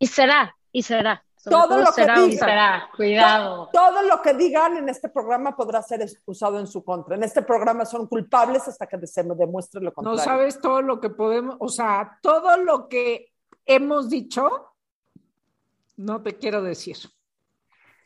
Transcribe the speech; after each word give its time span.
Y 0.00 0.06
será, 0.06 0.56
y 0.72 0.82
será. 0.82 1.22
Todo 1.44 1.78
lo 1.78 1.92
que 1.92 2.02
digan, 2.02 2.82
cuidado. 2.96 3.70
Todo, 3.72 4.02
lo 4.02 4.20
que 4.20 4.34
digan 4.34 4.76
en 4.78 4.88
este 4.88 5.08
programa 5.08 5.54
podrá 5.56 5.82
ser 5.82 6.04
usado 6.26 6.58
en 6.58 6.66
su 6.66 6.82
contra. 6.84 7.16
En 7.16 7.22
este 7.22 7.42
programa 7.42 7.84
son 7.84 8.06
culpables 8.06 8.66
hasta 8.66 8.86
que 8.86 9.06
se 9.06 9.22
demuestre 9.22 9.80
lo 9.80 9.92
contrario. 9.92 10.18
No 10.18 10.24
sabes 10.24 10.60
todo 10.60 10.82
lo 10.82 11.00
que 11.00 11.10
podemos, 11.10 11.56
o 11.60 11.68
sea, 11.68 12.18
todo 12.22 12.56
lo 12.58 12.88
que 12.88 13.32
hemos 13.64 14.10
dicho, 14.10 14.74
no 15.96 16.22
te 16.22 16.36
quiero 16.36 16.62
decir. 16.62 16.96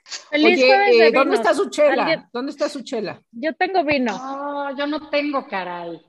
Feliz 0.04 0.58
Oye, 0.58 1.08
eh, 1.08 1.12
¿dónde 1.12 1.36
está 1.36 1.54
su 1.54 1.70
chela? 1.70 2.28
¿Dónde 2.32 2.52
está 2.52 2.68
su 2.68 2.82
chela? 2.82 3.22
Yo 3.32 3.54
tengo 3.54 3.84
vino. 3.84 4.16
No, 4.16 4.76
yo 4.76 4.86
no 4.86 5.08
tengo, 5.10 5.46
caray. 5.46 6.04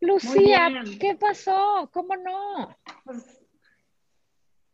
Lucía, 0.00 0.82
¿qué 1.00 1.14
pasó? 1.14 1.88
¿Cómo 1.92 2.16
no? 2.16 2.76
Pues, 3.04 3.43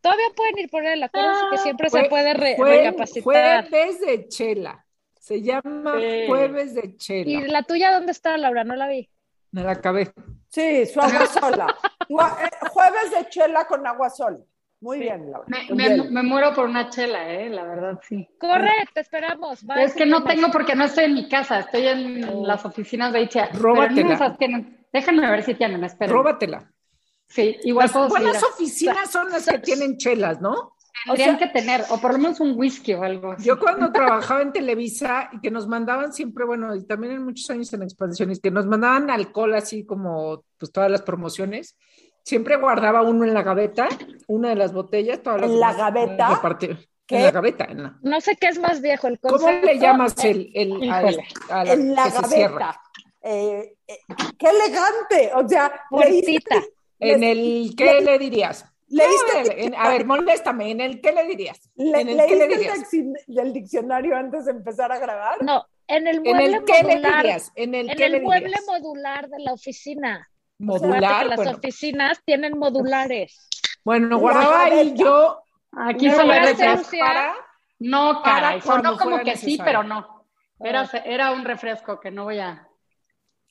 Todavía 0.00 0.26
pueden 0.34 0.58
ir 0.58 0.70
por 0.70 0.84
él, 0.84 1.02
acuérdense 1.02 1.40
que 1.50 1.56
ah, 1.56 1.62
siempre 1.62 1.90
se 1.90 2.04
puede 2.04 2.34
recapacitar. 2.34 3.22
Jueves 3.68 4.00
de 4.00 4.28
chela. 4.28 4.84
Se 5.18 5.42
llama 5.42 5.92
jueves 6.26 6.74
de 6.74 6.96
chela. 6.96 7.30
¿Y 7.30 7.48
la 7.48 7.62
tuya 7.62 7.92
dónde 7.92 8.12
está, 8.12 8.36
Laura? 8.38 8.64
No 8.64 8.74
la 8.76 8.88
vi. 8.88 9.08
Me 9.52 9.62
la 9.62 9.72
acabé. 9.72 10.12
Sí, 10.48 10.86
su 10.86 11.00
agua 11.00 11.26
sola. 11.26 11.66
Eh, 12.10 12.66
jueves 12.72 13.12
de 13.12 13.28
chela 13.28 13.66
con 13.66 13.86
agua 13.86 14.10
sola. 14.10 14.38
Muy 14.80 14.98
bien, 14.98 15.30
Laura. 15.30 15.46
Me, 15.68 16.22
muero 16.24 16.52
por 16.52 16.64
una 16.64 16.90
chela, 16.90 17.32
eh, 17.32 17.48
la 17.48 17.62
verdad, 17.62 18.00
sí. 18.02 18.28
Correcto, 18.40 18.98
esperamos. 18.98 19.64
es 19.76 19.94
que 19.94 20.06
no 20.06 20.24
tengo 20.24 20.50
porque 20.50 20.74
no 20.74 20.86
estoy 20.86 21.04
en 21.04 21.14
mi 21.14 21.28
casa, 21.28 21.60
estoy 21.60 21.86
en 21.86 22.24
oh. 22.24 22.44
las 22.44 22.64
oficinas 22.64 23.12
de 23.12 23.22
ICHA. 23.22 23.50
Róbatela. 23.52 24.36
déjenme 24.92 25.30
ver 25.30 25.44
si 25.44 25.54
tienen, 25.54 25.84
esperen. 25.84 26.12
Róbatela. 26.12 26.68
Sí, 27.30 27.56
igual 27.62 27.90
Las 27.94 28.08
buenas 28.08 28.42
oficinas 28.42 29.10
son 29.10 29.30
las 29.30 29.46
que 29.46 29.58
tienen 29.60 29.96
chelas, 29.96 30.40
¿no? 30.40 30.74
Tendrían 31.06 31.38
que 31.38 31.46
tener, 31.46 31.84
o 31.88 31.98
por 31.98 32.12
lo 32.12 32.18
menos 32.18 32.40
un 32.40 32.58
whisky 32.58 32.92
o 32.92 33.02
algo. 33.02 33.34
Yo 33.38 33.58
cuando 33.58 33.90
trabajaba 33.90 34.42
en 34.42 34.52
Televisa 34.52 35.30
y 35.32 35.40
que 35.40 35.50
nos 35.50 35.66
mandaban 35.66 36.12
siempre, 36.12 36.44
bueno, 36.44 36.74
y 36.74 36.84
también 36.84 37.14
en 37.14 37.24
muchos 37.24 37.48
años 37.50 37.72
en 37.72 37.82
expansiones, 37.82 38.40
que 38.40 38.50
nos 38.50 38.66
mandaban 38.66 39.08
alcohol 39.08 39.54
así 39.54 39.86
como 39.86 40.44
pues 40.58 40.72
todas 40.72 40.90
las 40.90 41.02
promociones, 41.02 41.76
siempre 42.24 42.56
guardaba 42.56 43.02
uno 43.02 43.24
en 43.24 43.32
la 43.32 43.42
gaveta, 43.42 43.88
una 44.26 44.50
de 44.50 44.56
las 44.56 44.72
botellas, 44.72 45.22
todas 45.22 45.40
las 45.40 45.50
¿En 45.50 45.60
la 45.60 45.72
gaveta? 45.72 46.40
En 47.08 47.22
la 47.22 47.30
gaveta. 47.30 47.66
No 48.02 48.20
sé 48.20 48.36
qué 48.36 48.48
es 48.48 48.58
más 48.58 48.82
viejo, 48.82 49.06
el 49.06 49.18
concepto. 49.18 49.46
¿Cómo 49.46 49.64
le 49.64 49.78
llamas 49.78 50.22
el, 50.24 50.50
el, 50.54 50.82
en 50.82 51.94
la 51.94 52.10
gaveta? 52.10 52.80
Eh, 53.22 53.76
eh, 53.86 53.98
¡Qué 54.38 54.48
elegante! 54.48 55.30
O 55.34 55.48
sea, 55.48 55.72
bolsita. 55.90 56.56
¿En 57.00 57.24
el 57.24 57.74
qué 57.76 58.00
le, 58.00 58.18
dirías? 58.18 58.66
¿Leíste? 58.88 59.72
a 59.76 59.88
ver, 59.88 60.04
moléstame, 60.04 60.70
¿en 60.70 60.80
el 60.80 61.00
qué 61.00 61.12
le 61.12 61.24
dirías? 61.24 61.70
¿En 61.76 62.08
el 62.08 62.26
qué 62.26 62.36
le 62.36 62.48
dirías? 62.48 62.92
El 62.92 63.52
diccionario 63.52 64.16
antes 64.16 64.44
de 64.44 64.52
empezar 64.52 64.92
a 64.92 64.98
grabar? 64.98 65.42
No, 65.42 65.64
en 65.86 66.06
el 66.06 66.20
mueble 66.20 66.44
¿En 66.44 66.54
el 66.54 66.64
qué 66.64 66.82
le 66.82 66.96
dirías? 66.96 67.52
En 67.54 67.74
el, 67.74 67.90
en 67.90 68.02
el 68.02 68.22
mueble 68.22 68.56
modular 68.66 69.28
de 69.28 69.40
la 69.40 69.52
oficina. 69.52 70.28
Modular. 70.58 71.26
las 71.26 71.46
oficinas 71.46 72.22
tienen 72.24 72.58
modulares. 72.58 73.48
Bueno, 73.84 74.18
guardaba 74.18 74.64
ahí 74.64 74.94
yo. 74.94 75.42
Aquí 75.72 76.10
solo 76.10 76.32
refresco 76.32 76.98
para. 76.98 77.34
No, 77.78 78.22
caray, 78.22 78.60
no 78.82 78.98
como 78.98 79.20
que 79.20 79.36
sí, 79.36 79.58
pero 79.64 79.82
no. 79.82 80.26
Era, 80.62 80.88
era 81.06 81.32
un 81.32 81.44
refresco 81.44 81.98
que 81.98 82.10
no 82.10 82.24
voy 82.24 82.38
a. 82.38 82.68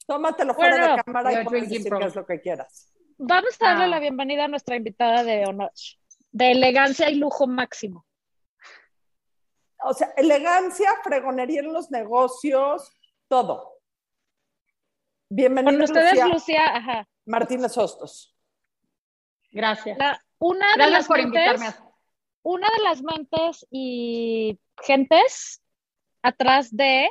Tómatelo 0.06 0.54
fuera 0.54 0.96
de 0.96 1.04
cámara 1.04 1.42
y 1.42 1.46
puedes 1.46 1.70
decir 1.70 1.92
qué 1.92 2.06
es 2.06 2.16
lo 2.16 2.26
que 2.26 2.40
quieras. 2.40 2.94
Vamos 3.22 3.58
a 3.60 3.66
darle 3.66 3.90
la 3.90 3.98
ah. 3.98 4.00
bienvenida 4.00 4.46
a 4.46 4.48
nuestra 4.48 4.78
invitada 4.78 5.26
de 5.26 5.46
honor, 5.46 5.74
de 6.32 6.52
elegancia 6.52 7.10
y 7.10 7.16
lujo 7.16 7.48
máximo. 7.48 8.06
O 9.84 9.94
sea, 9.94 10.14
elegancia, 10.16 10.90
fregonería 11.04 11.60
en 11.60 11.74
los 11.74 11.92
negocios, 11.92 12.90
todo. 13.28 13.74
Bienvenida. 15.28 15.74
Con 15.74 15.82
ustedes, 15.82 16.26
Lucía, 16.30 16.66
ajá. 16.78 17.10
Martínez 17.26 17.78
Hostos. 17.78 18.34
Gracias. 19.52 19.98
una 20.38 20.78
de 20.78 20.90
las 20.90 21.06
por 21.06 21.20
invitarme. 21.20 21.68
Una 22.42 22.70
de 22.70 22.84
las 22.84 23.02
mentes 23.02 23.68
y 23.70 24.58
gentes 24.82 25.62
atrás 26.22 26.74
de 26.74 27.10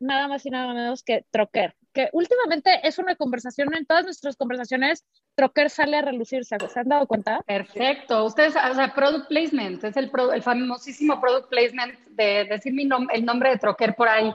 nada 0.00 0.28
más 0.28 0.44
y 0.44 0.50
nada 0.50 0.74
menos 0.74 1.02
que 1.02 1.24
Troquer 1.30 1.74
que 1.92 2.08
últimamente 2.12 2.86
es 2.86 2.98
una 2.98 3.16
conversación, 3.16 3.74
en 3.74 3.86
todas 3.86 4.04
nuestras 4.04 4.36
conversaciones, 4.36 5.04
Trocker 5.34 5.70
sale 5.70 5.96
a 5.96 6.02
relucirse, 6.02 6.56
¿se 6.68 6.80
han 6.80 6.88
dado 6.88 7.06
cuenta? 7.06 7.40
Perfecto, 7.46 8.24
ustedes, 8.24 8.54
o 8.56 8.74
sea, 8.74 8.92
product 8.94 9.28
placement, 9.28 9.82
es 9.84 9.96
el, 9.96 10.10
el 10.34 10.42
famosísimo 10.42 11.20
product 11.20 11.48
placement 11.48 11.98
de 12.10 12.44
decir 12.44 12.72
mi 12.72 12.88
el 13.12 13.24
nombre 13.24 13.50
de 13.50 13.58
Trocker 13.58 13.94
por 13.94 14.08
ahí. 14.08 14.34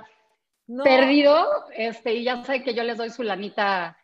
Perdido, 0.83 1.47
este, 1.75 2.15
y 2.15 2.23
ya 2.23 2.43
sé 2.43 2.63
que 2.63 2.73
yo 2.73 2.83
les 2.83 2.97
doy 2.97 3.11
su 3.11 3.21
lanita. 3.21 3.95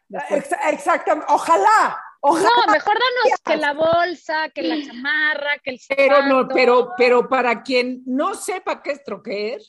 Exactamente, 0.70 1.26
ojalá, 1.30 2.00
Ojalá. 2.24 2.50
No, 2.68 2.72
mejor 2.72 2.94
danos 2.94 3.40
que 3.44 3.58
la 3.58 3.74
bolsa, 3.74 4.50
que 4.50 4.62
la 4.62 4.86
chamarra, 4.86 5.58
que 5.64 5.72
el 5.72 5.80
Pero 5.90 6.22
no, 6.28 6.48
pero, 6.48 6.92
pero 6.96 7.28
para 7.28 7.64
quien 7.64 8.04
no 8.06 8.36
sepa 8.36 8.84
qué 8.84 8.92
es 8.92 9.04
troquer, 9.04 9.60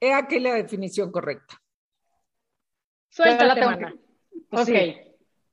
es 0.00 0.14
aquí 0.14 0.40
la 0.40 0.54
definición 0.54 1.12
correcta. 1.12 1.62
Suéltate, 3.10 3.60
la 3.60 3.94
Ok. 4.50 4.68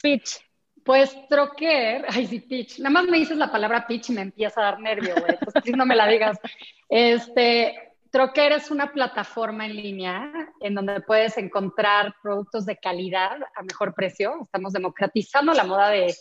Pitch. 0.01 0.46
Pues 0.87 1.27
troquer, 1.27 2.05
ay 2.07 2.25
sí, 2.25 2.39
pitch. 2.39 2.79
Nada 2.79 2.89
más 2.89 3.05
me 3.05 3.17
dices 3.17 3.35
la 3.35 3.51
palabra 3.51 3.85
pitch 3.85 4.09
y 4.09 4.13
me 4.13 4.21
empieza 4.21 4.61
a 4.61 4.71
dar 4.71 4.79
nervio, 4.79 5.15
güey. 5.15 5.37
No 5.77 5.85
me 5.85 5.97
la 5.97 6.07
digas. 6.07 6.39
Este, 6.87 7.75
Troquer 8.09 8.53
es 8.53 8.71
una 8.71 8.93
plataforma 8.93 9.65
en 9.65 9.75
línea 9.75 10.31
en 10.61 10.75
donde 10.75 11.01
puedes 11.01 11.37
encontrar 11.37 12.15
productos 12.23 12.65
de 12.65 12.77
calidad 12.77 13.37
a 13.55 13.63
mejor 13.63 13.93
precio. 13.93 14.43
Estamos 14.43 14.71
democratizando 14.71 15.53
la 15.53 15.65
moda 15.65 15.89
de, 15.89 16.15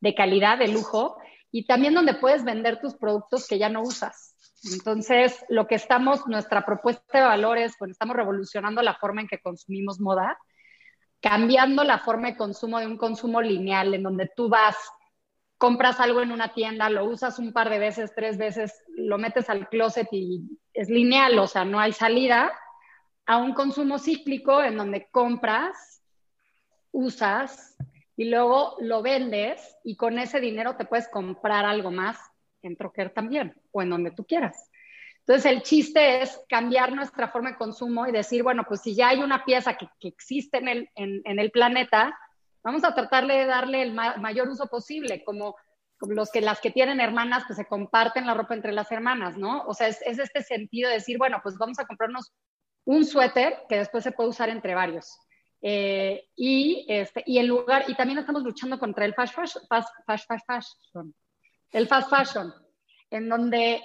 de 0.00 0.14
calidad, 0.14 0.56
de 0.56 0.68
lujo, 0.68 1.18
y 1.50 1.66
también 1.66 1.92
donde 1.92 2.14
puedes 2.14 2.44
vender 2.44 2.80
tus 2.80 2.94
productos 2.94 3.48
que 3.48 3.58
ya 3.58 3.68
no 3.68 3.82
usas. 3.82 4.36
Entonces, 4.72 5.44
lo 5.48 5.66
que 5.66 5.74
estamos, 5.74 6.28
nuestra 6.28 6.64
propuesta 6.64 7.18
de 7.18 7.24
valores, 7.24 7.74
pues 7.76 7.90
estamos 7.90 8.14
revolucionando 8.14 8.80
la 8.82 8.94
forma 8.94 9.20
en 9.20 9.26
que 9.26 9.40
consumimos 9.40 9.98
moda 10.00 10.38
cambiando 11.22 11.84
la 11.84 12.00
forma 12.00 12.28
de 12.28 12.36
consumo 12.36 12.80
de 12.80 12.86
un 12.86 12.98
consumo 12.98 13.40
lineal, 13.40 13.94
en 13.94 14.02
donde 14.02 14.30
tú 14.36 14.48
vas, 14.48 14.76
compras 15.56 16.00
algo 16.00 16.20
en 16.20 16.32
una 16.32 16.52
tienda, 16.52 16.90
lo 16.90 17.04
usas 17.04 17.38
un 17.38 17.52
par 17.52 17.70
de 17.70 17.78
veces, 17.78 18.12
tres 18.14 18.36
veces, 18.36 18.82
lo 18.96 19.18
metes 19.18 19.48
al 19.48 19.68
closet 19.68 20.08
y 20.10 20.58
es 20.74 20.90
lineal, 20.90 21.38
o 21.38 21.46
sea, 21.46 21.64
no 21.64 21.78
hay 21.78 21.92
salida, 21.92 22.52
a 23.24 23.38
un 23.38 23.54
consumo 23.54 24.00
cíclico 24.00 24.60
en 24.64 24.76
donde 24.76 25.08
compras, 25.12 26.02
usas 26.90 27.76
y 28.16 28.24
luego 28.24 28.74
lo 28.80 29.00
vendes 29.00 29.76
y 29.84 29.96
con 29.96 30.18
ese 30.18 30.40
dinero 30.40 30.74
te 30.74 30.86
puedes 30.86 31.08
comprar 31.08 31.64
algo 31.64 31.92
más 31.92 32.18
en 32.62 32.76
Troquer 32.76 33.10
también 33.10 33.54
o 33.70 33.80
en 33.80 33.90
donde 33.90 34.10
tú 34.10 34.24
quieras. 34.24 34.71
Entonces, 35.26 35.52
el 35.52 35.62
chiste 35.62 36.22
es 36.22 36.40
cambiar 36.48 36.92
nuestra 36.92 37.28
forma 37.28 37.50
de 37.50 37.56
consumo 37.56 38.06
y 38.06 38.12
decir, 38.12 38.42
bueno, 38.42 38.64
pues 38.66 38.80
si 38.80 38.96
ya 38.96 39.08
hay 39.08 39.20
una 39.20 39.44
pieza 39.44 39.76
que, 39.76 39.88
existe 40.00 40.58
en 40.58 40.68
el, 40.68 40.90
en, 40.96 41.38
el, 41.38 41.50
planeta, 41.52 42.18
vamos 42.64 42.82
a 42.82 42.92
tratar 42.92 43.28
de 43.28 43.46
darle 43.46 43.82
el 43.82 43.94
mayor 43.94 44.48
uso 44.48 44.66
posible, 44.66 45.22
como, 45.22 45.54
los 46.08 46.32
que 46.32 46.40
las 46.40 46.60
que 46.60 46.72
tienen 46.72 47.00
hermanas, 47.00 47.44
pues 47.46 47.56
se 47.56 47.66
comparten 47.66 48.26
la 48.26 48.34
ropa 48.34 48.54
entre 48.54 48.72
las 48.72 48.90
hermanas, 48.90 49.36
¿no? 49.36 49.62
O 49.66 49.74
sea, 49.74 49.86
es, 49.86 50.02
este 50.02 50.42
sentido 50.42 50.88
de 50.88 50.96
decir, 50.96 51.18
bueno, 51.18 51.38
pues 51.40 51.56
vamos 51.56 51.78
a 51.78 51.86
comprarnos 51.86 52.32
un 52.84 53.04
suéter 53.04 53.62
que 53.68 53.78
después 53.78 54.02
se 54.02 54.10
puede 54.10 54.30
usar 54.30 54.48
entre 54.48 54.74
varios. 54.74 55.16
Eh, 55.60 56.28
y, 56.34 56.84
este, 56.88 57.22
y 57.24 57.38
el 57.38 57.46
lugar, 57.46 57.84
y 57.86 57.94
también 57.94 58.18
estamos 58.18 58.42
luchando 58.42 58.80
contra 58.80 59.04
el 59.04 59.14
fast 59.14 59.36
fashion, 59.36 59.64
fast, 59.68 59.88
fast, 60.04 60.26
fast 60.26 60.46
fashion, 60.48 61.14
el 61.70 61.86
fast 61.86 62.10
fashion, 62.10 62.52
en 63.10 63.28
donde 63.28 63.80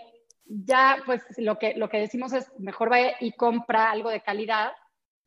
ya 0.49 0.97
pues 1.05 1.23
lo 1.37 1.57
que, 1.57 1.75
lo 1.75 1.89
que 1.89 1.99
decimos 1.99 2.33
es 2.33 2.51
mejor 2.59 2.89
vaya 2.89 3.15
y 3.19 3.33
compra 3.33 3.91
algo 3.91 4.09
de 4.09 4.21
calidad 4.21 4.71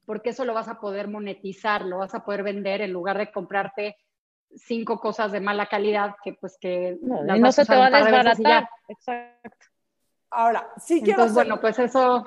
porque 0.07 0.31
eso 0.31 0.45
lo 0.45 0.55
vas 0.55 0.69
a 0.69 0.81
poder 0.81 1.09
monetizar, 1.09 1.85
lo 1.85 1.99
vas 1.99 2.15
a 2.15 2.25
poder 2.25 2.43
vender 2.43 2.81
en 2.81 2.93
lugar 2.93 3.19
de 3.19 3.31
comprarte 3.31 3.97
cinco 4.57 4.99
cosas 4.99 5.31
de 5.31 5.41
mala 5.41 5.67
calidad 5.67 6.17
que 6.25 6.35
pues 6.35 6.59
que 6.61 6.99
no, 7.03 7.23
no 7.23 7.53
se 7.53 7.65
te 7.65 7.77
va 7.77 7.87
a 7.87 7.91
desbaratar. 7.91 8.69
Exacto. 8.89 9.67
Ahora, 10.31 10.69
sí 10.77 11.03
quiero 11.03 11.23
hacer, 11.25 11.35
bueno, 11.35 11.61
pues 11.61 11.79
eso 11.79 12.27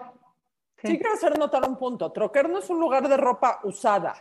sí. 0.77 0.97
quiero 0.97 1.13
hacer 1.13 1.37
notar 1.37 1.67
un 1.67 1.77
punto. 1.77 2.11
Troquer 2.11 2.49
no 2.49 2.59
es 2.59 2.69
un 2.69 2.79
lugar 2.79 3.07
de 3.07 3.17
ropa 3.17 3.59
usada. 3.63 4.13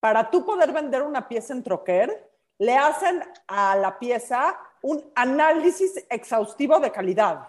Para 0.00 0.30
tú 0.30 0.44
poder 0.44 0.72
vender 0.72 1.02
una 1.02 1.28
pieza 1.28 1.52
en 1.52 1.62
Troquer, 1.62 2.30
le 2.58 2.76
hacen 2.76 3.22
a 3.46 3.76
la 3.76 3.98
pieza 3.98 4.58
un 4.82 5.02
análisis 5.14 6.04
exhaustivo 6.10 6.80
de 6.80 6.90
calidad. 6.90 7.48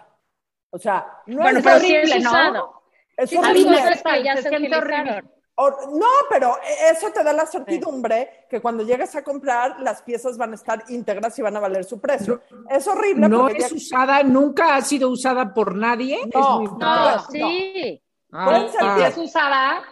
O 0.74 0.78
sea, 0.78 1.06
no 1.26 1.40
bueno, 1.40 1.60
es 1.60 1.66
horrible, 1.66 2.18
¿no? 2.18 2.82
Es 3.16 3.32
horrible. 3.32 3.76
que 3.76 4.24
ya 4.24 4.36
se, 4.36 4.42
se 4.42 4.48
horrible. 4.48 5.22
no, 5.56 6.06
pero 6.28 6.56
eso 6.90 7.12
te 7.12 7.22
da 7.22 7.32
la 7.32 7.46
certidumbre 7.46 8.46
que 8.50 8.60
cuando 8.60 8.82
llegues 8.82 9.14
a 9.14 9.22
comprar, 9.22 9.78
las 9.78 10.02
piezas 10.02 10.36
van 10.36 10.50
a 10.50 10.56
estar 10.56 10.82
íntegras 10.88 11.38
y 11.38 11.42
van 11.42 11.56
a 11.56 11.60
valer 11.60 11.84
su 11.84 12.00
precio. 12.00 12.42
es 12.68 12.88
horrible. 12.88 13.28
No 13.28 13.48
es 13.48 13.70
usada, 13.70 14.24
nunca 14.24 14.74
ha 14.74 14.80
sido 14.82 15.10
usada 15.10 15.54
por 15.54 15.76
nadie. 15.76 16.18
No, 16.34 16.62
no, 16.62 17.18
sí. 17.30 18.02
Ah, 18.32 18.66
ah. 18.80 19.06
es 19.06 19.16
usada, 19.16 19.84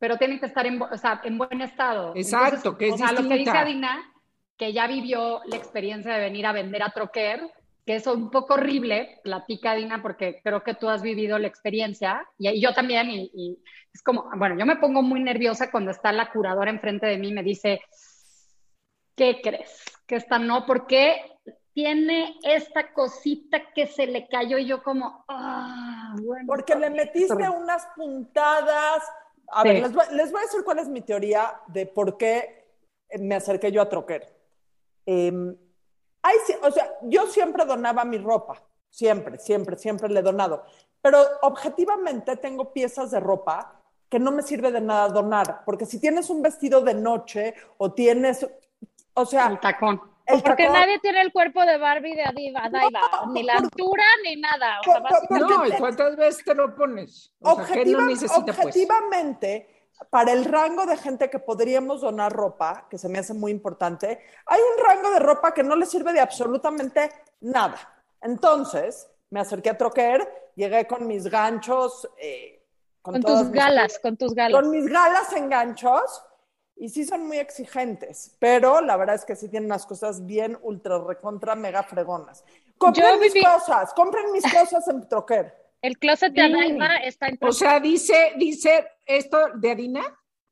pero 0.00 0.16
tiene 0.16 0.40
que 0.40 0.46
estar 0.46 0.66
en, 0.66 0.82
o 0.82 0.98
sea, 0.98 1.20
en 1.22 1.38
buen 1.38 1.60
estado. 1.60 2.14
Exacto, 2.16 2.76
que 2.76 2.88
es 2.88 2.94
o 2.94 2.98
sea, 2.98 3.12
lo 3.12 3.28
que 3.28 3.36
dice 3.36 3.56
Adina, 3.56 4.12
que 4.56 4.72
ya 4.72 4.88
vivió 4.88 5.40
la 5.44 5.54
experiencia 5.54 6.12
de 6.14 6.18
venir 6.18 6.46
a 6.46 6.52
vender 6.52 6.82
a 6.82 6.90
Troquer, 6.90 7.48
que 7.90 7.96
es 7.96 8.06
un 8.06 8.30
poco 8.30 8.54
horrible, 8.54 9.18
platica 9.24 9.72
Adina, 9.72 10.00
porque 10.00 10.40
creo 10.44 10.62
que 10.62 10.74
tú 10.74 10.88
has 10.88 11.02
vivido 11.02 11.40
la 11.40 11.48
experiencia, 11.48 12.24
y, 12.38 12.60
yo 12.60 12.72
también, 12.72 13.10
y 13.10 13.58
es 13.92 14.00
como, 14.04 14.30
bueno, 14.36 14.56
yo 14.56 14.64
me 14.64 14.76
pongo 14.76 15.02
muy 15.02 15.20
nerviosa 15.20 15.72
cuando 15.72 15.90
está 15.90 16.12
la 16.12 16.30
curadora 16.30 16.70
enfrente 16.70 17.08
de 17.08 17.18
mí 17.18 17.30
y 17.30 17.32
me 17.32 17.42
dice, 17.42 17.80
¿qué 19.16 19.40
crees? 19.42 19.82
Que 20.06 20.14
esta 20.14 20.38
no, 20.38 20.66
porque 20.66 21.16
tiene 21.72 22.38
esta 22.44 22.92
cosita 22.92 23.72
que 23.74 23.88
se 23.88 24.06
le 24.06 24.28
cayó 24.28 24.58
y 24.58 24.66
yo 24.66 24.84
como, 24.84 25.24
ah, 25.26 26.14
bueno. 26.22 26.44
Porque 26.46 26.76
le 26.76 26.90
metiste 26.90 27.48
unas 27.48 27.88
puntadas. 27.96 29.02
A 29.48 29.64
ver, 29.64 29.82
les 29.82 29.92
voy, 29.92 30.04
a 30.04 30.44
decir 30.44 30.62
cuál 30.64 30.78
es 30.78 30.88
mi 30.88 31.00
teoría 31.00 31.60
de 31.66 31.86
por 31.86 32.16
qué 32.16 32.68
me 33.18 33.34
acerqué 33.34 33.72
yo 33.72 33.82
a 33.82 33.88
Troquer. 33.88 34.32
Em, 36.22 36.58
o 36.62 36.70
sea, 36.70 36.90
yo 37.02 37.26
siempre 37.26 37.64
donaba 37.64 38.04
mi 38.04 38.18
ropa, 38.18 38.62
siempre, 38.88 39.38
siempre, 39.38 39.76
siempre 39.76 40.08
le 40.08 40.20
he 40.20 40.22
donado. 40.22 40.64
Pero 41.00 41.18
objetivamente 41.42 42.36
tengo 42.36 42.72
piezas 42.72 43.10
de 43.10 43.20
ropa 43.20 43.80
que 44.08 44.18
no 44.18 44.32
me 44.32 44.42
sirve 44.42 44.72
de 44.72 44.80
nada 44.80 45.08
donar, 45.08 45.62
porque 45.64 45.86
si 45.86 46.00
tienes 46.00 46.30
un 46.30 46.42
vestido 46.42 46.82
de 46.82 46.94
noche 46.94 47.54
o 47.78 47.92
tienes, 47.92 48.46
o 49.14 49.24
sea... 49.24 49.46
El 49.46 49.60
tacón. 49.60 50.02
porque 50.44 50.68
nadie 50.68 50.98
tiene 50.98 51.22
el 51.22 51.32
cuerpo 51.32 51.64
de 51.64 51.78
Barbie 51.78 52.16
de 52.16 52.24
Adiva, 52.24 52.68
ni 53.28 53.44
la 53.44 53.54
altura 53.54 54.04
ni 54.24 54.36
nada. 54.36 54.80
no, 55.30 55.78
¿cuántas 55.78 56.16
veces 56.16 56.44
te 56.44 56.54
lo 56.54 56.74
pones? 56.74 57.32
objetivamente, 57.40 59.79
para 60.08 60.32
el 60.32 60.44
rango 60.44 60.86
de 60.86 60.96
gente 60.96 61.28
que 61.28 61.38
podríamos 61.38 62.00
donar 62.00 62.32
ropa, 62.32 62.86
que 62.88 62.96
se 62.96 63.08
me 63.08 63.18
hace 63.18 63.34
muy 63.34 63.52
importante, 63.52 64.20
hay 64.46 64.60
un 64.60 64.84
rango 64.84 65.10
de 65.10 65.18
ropa 65.18 65.52
que 65.52 65.62
no 65.62 65.76
le 65.76 65.86
sirve 65.86 66.12
de 66.12 66.20
absolutamente 66.20 67.10
nada. 67.40 67.76
Entonces, 68.22 69.08
me 69.30 69.40
acerqué 69.40 69.70
a 69.70 69.78
Troquer, 69.78 70.52
llegué 70.56 70.86
con 70.86 71.06
mis 71.06 71.28
ganchos, 71.28 72.08
eh, 72.18 72.64
con, 73.02 73.20
tus 73.20 73.50
galas, 73.50 73.98
con 73.98 74.16
tus 74.16 74.34
galas. 74.34 74.60
Con 74.60 74.70
mis 74.70 74.86
galas 74.86 75.32
en 75.32 75.48
ganchos. 75.48 76.24
Y 76.76 76.88
sí 76.88 77.04
son 77.04 77.26
muy 77.26 77.36
exigentes, 77.36 78.34
pero 78.38 78.80
la 78.80 78.96
verdad 78.96 79.16
es 79.16 79.26
que 79.26 79.36
sí 79.36 79.50
tienen 79.50 79.66
unas 79.66 79.84
cosas 79.84 80.24
bien 80.24 80.58
ultra 80.62 80.98
recontra 80.98 81.54
mega 81.54 81.82
fregonas. 81.82 82.42
Compren 82.78 83.20
mis 83.20 83.34
cosas, 83.34 83.92
compren 83.92 84.32
mis 84.32 84.42
cosas 84.50 84.88
en 84.88 85.06
Troquer. 85.06 85.59
El 85.82 85.98
closet 85.98 86.32
de 86.32 86.42
Adina 86.42 86.96
está 86.98 87.28
en 87.28 87.38
O 87.40 87.52
sea, 87.52 87.80
dice, 87.80 88.32
dice 88.36 88.86
esto 89.06 89.38
de 89.54 89.70
Adina. 89.70 90.02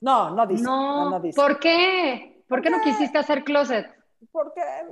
No, 0.01 0.31
no 0.31 0.47
dice. 0.47 0.63
No, 0.63 1.21
¿por 1.35 1.59
qué? 1.59 2.45
¿Por 2.49 2.63
qué 2.63 2.71
no 2.71 2.81
quisiste 2.81 3.19
hacer 3.19 3.45
closet? 3.45 3.87
Porque 4.33 4.61
eh, 4.61 4.85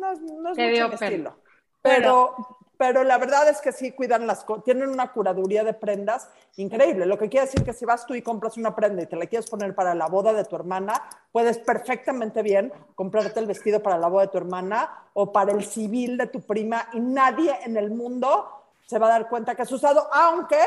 no, 0.00 0.12
es 0.12 0.20
mucho 0.20 0.92
estilo. 0.92 1.36
Pero, 1.82 2.34
pero 2.76 3.04
la 3.04 3.16
verdad 3.18 3.48
es 3.48 3.60
que 3.60 3.70
sí 3.70 3.92
cuidan 3.92 4.26
las 4.26 4.44
cosas, 4.44 4.64
tienen 4.64 4.88
una 4.88 5.12
curaduría 5.12 5.62
de 5.62 5.72
prendas 5.72 6.28
increíble. 6.56 7.06
Lo 7.06 7.16
que 7.16 7.28
quiere 7.28 7.46
decir 7.46 7.62
que 7.62 7.72
si 7.72 7.84
vas 7.84 8.06
tú 8.06 8.14
y 8.14 8.22
compras 8.22 8.56
una 8.56 8.74
prenda 8.74 9.02
y 9.02 9.06
te 9.06 9.14
la 9.14 9.26
quieres 9.26 9.48
poner 9.48 9.74
para 9.74 9.94
la 9.94 10.06
boda 10.08 10.32
de 10.32 10.44
tu 10.44 10.56
hermana, 10.56 11.00
puedes 11.30 11.58
perfectamente 11.58 12.42
bien 12.42 12.72
comprarte 12.96 13.38
el 13.38 13.46
vestido 13.46 13.80
para 13.80 13.98
la 13.98 14.08
boda 14.08 14.24
de 14.24 14.32
tu 14.32 14.38
hermana 14.38 14.90
o 15.12 15.32
para 15.32 15.52
el 15.52 15.64
civil 15.64 16.18
de 16.18 16.26
tu 16.26 16.40
prima 16.40 16.88
y 16.92 16.98
nadie 16.98 17.54
en 17.64 17.76
el 17.76 17.90
mundo 17.90 18.55
se 18.86 18.98
va 18.98 19.08
a 19.08 19.10
dar 19.10 19.28
cuenta 19.28 19.54
que 19.54 19.62
es 19.62 19.72
usado, 19.72 20.08
aunque 20.12 20.58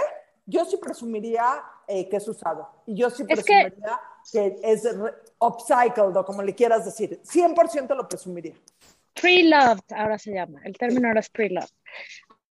yo 0.45 0.66
sí 0.66 0.77
presumiría 0.77 1.63
eh, 1.88 2.10
que 2.10 2.18
es 2.18 2.27
usado 2.27 2.69
y 2.86 2.95
yo 2.95 3.10
sí 3.10 3.24
presumiría 3.24 4.00
que... 4.31 4.60
que 4.62 4.71
es 4.71 4.88
upcycled 5.39 6.16
o 6.16 6.25
como 6.25 6.42
le 6.44 6.54
quieras 6.54 6.86
decir. 6.86 7.21
100% 7.24 7.95
lo 7.95 8.07
presumiría. 8.07 8.56
Pre-loved, 9.13 9.92
ahora 9.95 10.18
se 10.18 10.33
llama. 10.33 10.62
El 10.63 10.77
término 10.77 11.07
ahora 11.07 11.19
es 11.19 11.30
pre-loved. 11.30 11.69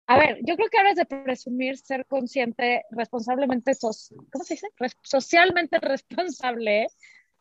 A 0.07 0.17
ver, 0.17 0.39
yo 0.43 0.55
creo 0.55 0.69
que 0.69 0.77
ahora 0.77 0.91
es 0.91 0.97
de 0.97 1.05
presumir 1.05 1.77
ser 1.77 2.05
consciente, 2.05 2.83
responsablemente, 2.91 3.73
¿cómo 3.79 4.43
se 4.43 4.53
dice? 4.53 4.67
socialmente 5.01 5.79
responsable 5.81 6.87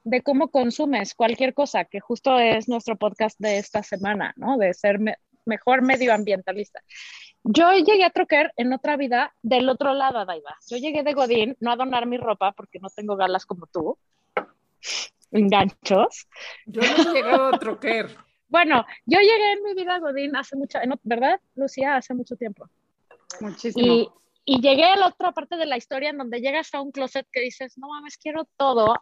de 0.02 0.23
cómo 0.23 0.50
consumes 0.50 1.14
cualquier 1.14 1.55
cosa, 1.55 1.84
que 1.84 2.00
justo 2.00 2.38
es 2.38 2.69
nuestro 2.69 2.96
podcast 2.96 3.38
de 3.38 3.58
esta 3.58 3.82
semana, 3.82 4.32
¿no? 4.37 4.56
De 4.56 4.75
ser 4.75 4.99
mejor 5.44 5.82
medioambientalista. 5.82 6.82
Yo 7.49 7.73
llegué 7.73 8.05
a 8.05 8.11
Troquer 8.11 8.53
en 8.57 8.73
otra 8.73 8.97
vida 8.97 9.33
del 9.41 9.69
otro 9.69 9.95
lado, 9.95 10.25
Daiva. 10.27 10.57
Yo 10.69 10.79
llegué 10.79 11.05
de 11.05 11.15
Godín, 11.15 11.57
no 11.61 11.71
a 11.71 11.77
donar 11.77 12.05
mi 12.07 12.17
ropa 12.17 12.51
porque 12.51 12.81
no 12.81 12.89
tengo 12.91 13.15
galas 13.15 13.47
como 13.47 13.67
tú, 13.67 13.97
enganchos. 15.31 16.27
Yo 16.67 16.83
no 16.83 17.11
he 17.11 17.15
llegado 17.15 17.47
a 17.55 17.59
Troquer. 17.59 18.11
Bueno, 18.49 18.87
yo 19.07 19.19
llegué 19.19 19.53
en 19.55 19.63
mi 19.65 19.75
vida 19.75 19.97
a 19.97 19.99
Godín 19.99 20.37
hace 20.37 20.55
mucho, 20.55 20.79
¿verdad, 21.03 21.41
Lucía? 21.57 21.97
Hace 21.97 22.15
mucho 22.15 22.37
tiempo. 22.37 22.69
Muchísimo. 23.41 24.13
Y, 24.45 24.61
llegué 24.61 24.85
a 24.85 24.95
la 24.95 25.09
otra 25.09 25.33
parte 25.33 25.57
de 25.57 25.67
la 25.67 25.77
historia 25.77 26.11
en 26.11 26.19
donde 26.19 26.41
llegas 26.41 26.73
a 26.73 26.81
un 26.81 26.93
closet 26.93 27.27
que 27.33 27.41
dices, 27.41 27.77
no 27.77 27.89
mames, 27.89 28.17
quiero 28.19 28.49
todo. 28.57 28.95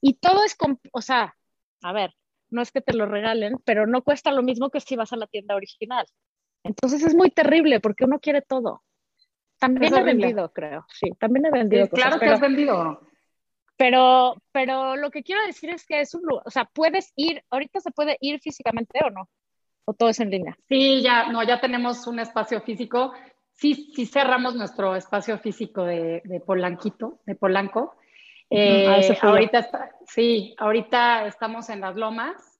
Y 0.00 0.14
todo 0.14 0.44
es, 0.44 0.56
o 0.92 1.02
sea, 1.02 1.34
a 1.82 1.92
ver, 1.92 2.14
no 2.50 2.62
es 2.62 2.70
que 2.70 2.80
te 2.80 2.94
lo 2.94 3.06
regalen, 3.06 3.56
pero 3.64 3.88
no 3.88 4.02
cuesta 4.02 4.30
lo 4.30 4.44
mismo 4.44 4.70
que 4.70 4.78
si 4.78 4.94
vas 4.94 5.12
a 5.12 5.16
la 5.16 5.26
tienda 5.26 5.56
original. 5.56 6.06
Entonces 6.64 7.04
es 7.04 7.14
muy 7.14 7.30
terrible 7.30 7.78
porque 7.80 8.04
uno 8.04 8.18
quiere 8.18 8.42
todo. 8.42 8.82
También 9.58 9.94
he 9.94 10.02
vendido, 10.02 10.52
creo. 10.52 10.84
Sí, 10.88 11.10
también 11.18 11.46
he 11.46 11.50
vendido. 11.50 11.88
claro 11.88 12.18
que 12.18 12.26
has 12.26 12.40
vendido. 12.40 13.00
Pero, 13.76 14.36
pero 14.52 14.96
lo 14.96 15.10
que 15.10 15.22
quiero 15.22 15.44
decir 15.46 15.70
es 15.70 15.84
que 15.86 16.00
es 16.00 16.14
un 16.14 16.22
lugar, 16.22 16.44
o 16.46 16.50
sea, 16.50 16.64
puedes 16.64 17.12
ir, 17.16 17.42
ahorita 17.50 17.80
se 17.80 17.90
puede 17.90 18.16
ir 18.20 18.40
físicamente 18.40 19.00
o 19.04 19.10
no, 19.10 19.28
o 19.84 19.94
todo 19.94 20.10
es 20.10 20.20
en 20.20 20.30
línea. 20.30 20.56
Sí, 20.68 21.02
ya, 21.02 21.30
no, 21.30 21.42
ya 21.42 21.60
tenemos 21.60 22.06
un 22.06 22.20
espacio 22.20 22.60
físico. 22.60 23.12
Sí, 23.52 23.92
sí 23.94 24.06
cerramos 24.06 24.54
nuestro 24.54 24.94
espacio 24.94 25.38
físico 25.38 25.84
de, 25.84 26.22
de 26.24 26.40
Polanquito, 26.40 27.20
de 27.26 27.34
Polanco. 27.34 27.96
Eh, 28.50 28.86
ah, 28.88 29.28
ahorita 29.28 29.68
sí, 30.06 30.54
ahorita 30.58 31.26
estamos 31.26 31.68
en 31.70 31.80
las 31.80 31.96
lomas, 31.96 32.53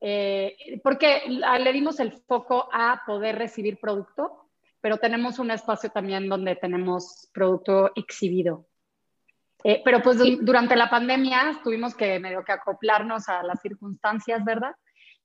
eh, 0.00 0.80
porque 0.82 1.22
le 1.26 1.72
dimos 1.72 2.00
el 2.00 2.12
foco 2.12 2.68
a 2.72 3.02
poder 3.06 3.36
recibir 3.36 3.78
producto, 3.78 4.48
pero 4.80 4.98
tenemos 4.98 5.38
un 5.38 5.50
espacio 5.50 5.90
también 5.90 6.28
donde 6.28 6.56
tenemos 6.56 7.28
producto 7.32 7.90
exhibido. 7.96 8.66
Eh, 9.64 9.82
pero 9.84 10.00
pues 10.02 10.18
durante 10.40 10.76
la 10.76 10.88
pandemia 10.88 11.60
tuvimos 11.64 11.94
que 11.94 12.20
medio 12.20 12.44
que 12.44 12.52
acoplarnos 12.52 13.28
a 13.28 13.42
las 13.42 13.60
circunstancias, 13.60 14.44
¿verdad? 14.44 14.74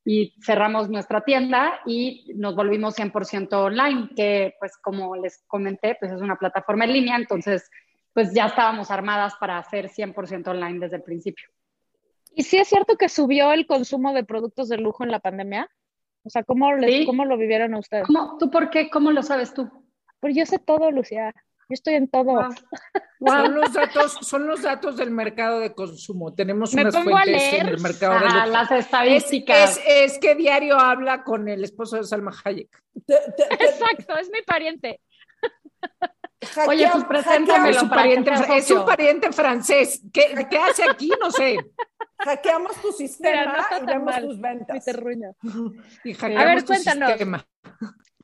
Y 0.04 0.34
cerramos 0.44 0.90
nuestra 0.90 1.22
tienda 1.22 1.80
y 1.86 2.34
nos 2.36 2.56
volvimos 2.56 2.98
100% 2.98 3.54
online, 3.54 4.10
que 4.16 4.56
pues 4.60 4.76
como 4.78 5.16
les 5.16 5.44
comenté, 5.48 5.96
pues 6.00 6.12
es 6.12 6.20
una 6.20 6.36
plataforma 6.36 6.86
en 6.86 6.94
línea, 6.94 7.16
entonces 7.16 7.70
pues 8.12 8.34
ya 8.34 8.48
estábamos 8.48 8.92
armadas 8.92 9.36
para 9.40 9.58
hacer 9.60 9.90
100% 9.90 10.48
online 10.48 10.80
desde 10.80 10.98
el 10.98 11.04
principio. 11.04 11.48
¿Y 12.36 12.44
sí 12.44 12.58
es 12.58 12.68
cierto 12.68 12.96
que 12.98 13.10
subió 13.10 13.52
el 13.52 13.68
consumo 13.68 14.14
de 14.14 14.24
productos 14.24 14.70
de 14.70 14.78
lujo 14.78 15.04
en 15.04 15.12
la 15.12 15.20
pandemia? 15.20 15.70
O 16.24 16.30
sea, 16.30 16.44
¿cómo, 16.44 16.70
¿cómo 17.06 17.26
lo 17.26 17.38
vivieron 17.38 17.74
ustedes? 17.76 18.08
¿Cómo, 18.08 18.38
¿Tú 18.40 18.50
por 18.50 18.70
qué? 18.70 18.90
¿Cómo 18.90 19.12
lo 19.12 19.24
sabes 19.24 19.54
tú? 19.54 19.70
Pues 20.20 20.36
yo 20.36 20.46
sé 20.46 20.58
todo, 20.58 20.90
Lucía. 20.90 21.34
Yo 21.70 21.74
estoy 21.74 21.96
en 21.96 22.08
todo. 22.08 22.50
Son, 23.26 23.56
los 23.56 23.72
datos, 23.72 24.18
son 24.22 24.48
los 24.48 24.64
datos 24.64 24.98
del 24.98 25.10
mercado 25.10 25.62
de 25.62 25.74
consumo. 25.74 26.34
Tenemos 26.34 26.74
unas 26.74 26.94
fuentes 26.94 27.54
en 27.54 27.70
el 27.70 27.80
mercado 27.80 28.16
de 28.16 28.20
consumo. 28.20 28.46
las 28.48 28.72
estadísticas. 28.72 29.80
Es, 29.88 30.20
que 30.20 30.36
diario 30.36 30.78
habla 30.78 31.24
con 31.24 31.48
el 31.48 31.64
esposo 31.64 31.96
de 31.96 32.04
Salma 32.04 32.34
Hayek. 32.44 32.68
Exacto, 33.08 34.18
es 34.18 34.30
mi 34.30 34.42
pariente. 34.42 35.00
Oye, 36.68 36.90
pues 36.92 37.06
preséntamelo 37.06 37.78
es, 37.78 37.84
pariente, 37.86 38.32
es 38.58 38.72
un 38.72 38.86
pariente 38.86 39.32
francés. 39.32 40.02
¿Qué, 40.12 40.46
¿Qué, 40.50 40.58
hace 40.58 40.84
aquí? 40.84 41.12
No 41.22 41.32
sé. 41.32 41.58
Hackeamos 42.24 42.82
tu 42.82 42.92
sistema 42.92 43.58
y 43.82 43.86
vemos 43.86 44.20
tus 44.22 44.40
ventas. 44.40 44.86
Y 46.04 46.24
A 46.24 46.46
ver, 46.46 46.66
cuéntanos. 46.66 47.14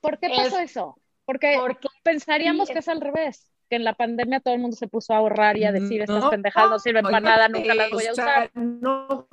¿Por 0.02 0.20
qué 0.20 0.30
pasó 0.30 0.60
eso? 0.60 1.00
Porque, 1.26 1.60
pensaríamos 2.04 2.70
que 2.70 2.80
es 2.80 2.88
al 2.88 3.02
revés, 3.02 3.52
que 3.70 3.76
en 3.76 3.84
la 3.84 3.94
pandemia 3.94 4.40
todo 4.40 4.56
el 4.56 4.62
mundo 4.62 4.76
se 4.76 4.88
puso 4.88 5.14
a 5.14 5.18
ahorrar 5.18 5.58
y 5.58 5.66
a 5.66 5.72
decir, 5.72 6.02
estas 6.02 6.26
pendejadas 6.30 6.72
no 6.72 6.80
sirven 6.80 7.04
para 7.04 7.20
nada, 7.20 7.48
nunca 7.50 7.76
las 7.76 7.92
voy 7.92 8.08
a 8.08 8.12
usar. 8.12 8.52
No 8.56 9.28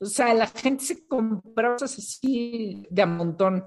o 0.00 0.06
sea, 0.06 0.34
la 0.34 0.46
gente 0.46 0.84
se 0.84 1.06
compró 1.06 1.72
cosas 1.72 1.98
así 1.98 2.86
de 2.90 3.02
a 3.02 3.06
montón. 3.06 3.66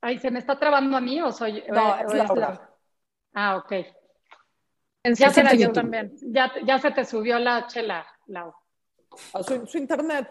Ay, 0.00 0.18
¿se 0.18 0.30
me 0.30 0.38
está 0.38 0.58
trabando 0.58 0.96
a 0.96 1.00
mí 1.00 1.20
o 1.20 1.30
soy...? 1.32 1.62
No, 1.68 1.96
es 1.96 2.14
Laura. 2.14 2.70
Ah, 3.34 3.56
ok. 3.56 3.72
Ya 5.04 5.30
se 5.30 5.58
yo 5.58 5.72
también. 5.72 6.12
Ya, 6.22 6.52
ya 6.64 6.78
se 6.78 6.90
te 6.90 7.04
subió 7.04 7.38
la 7.38 7.66
chela, 7.66 8.06
Lau. 8.26 8.52
A 9.32 9.42
su, 9.42 9.78
internet. 9.78 10.28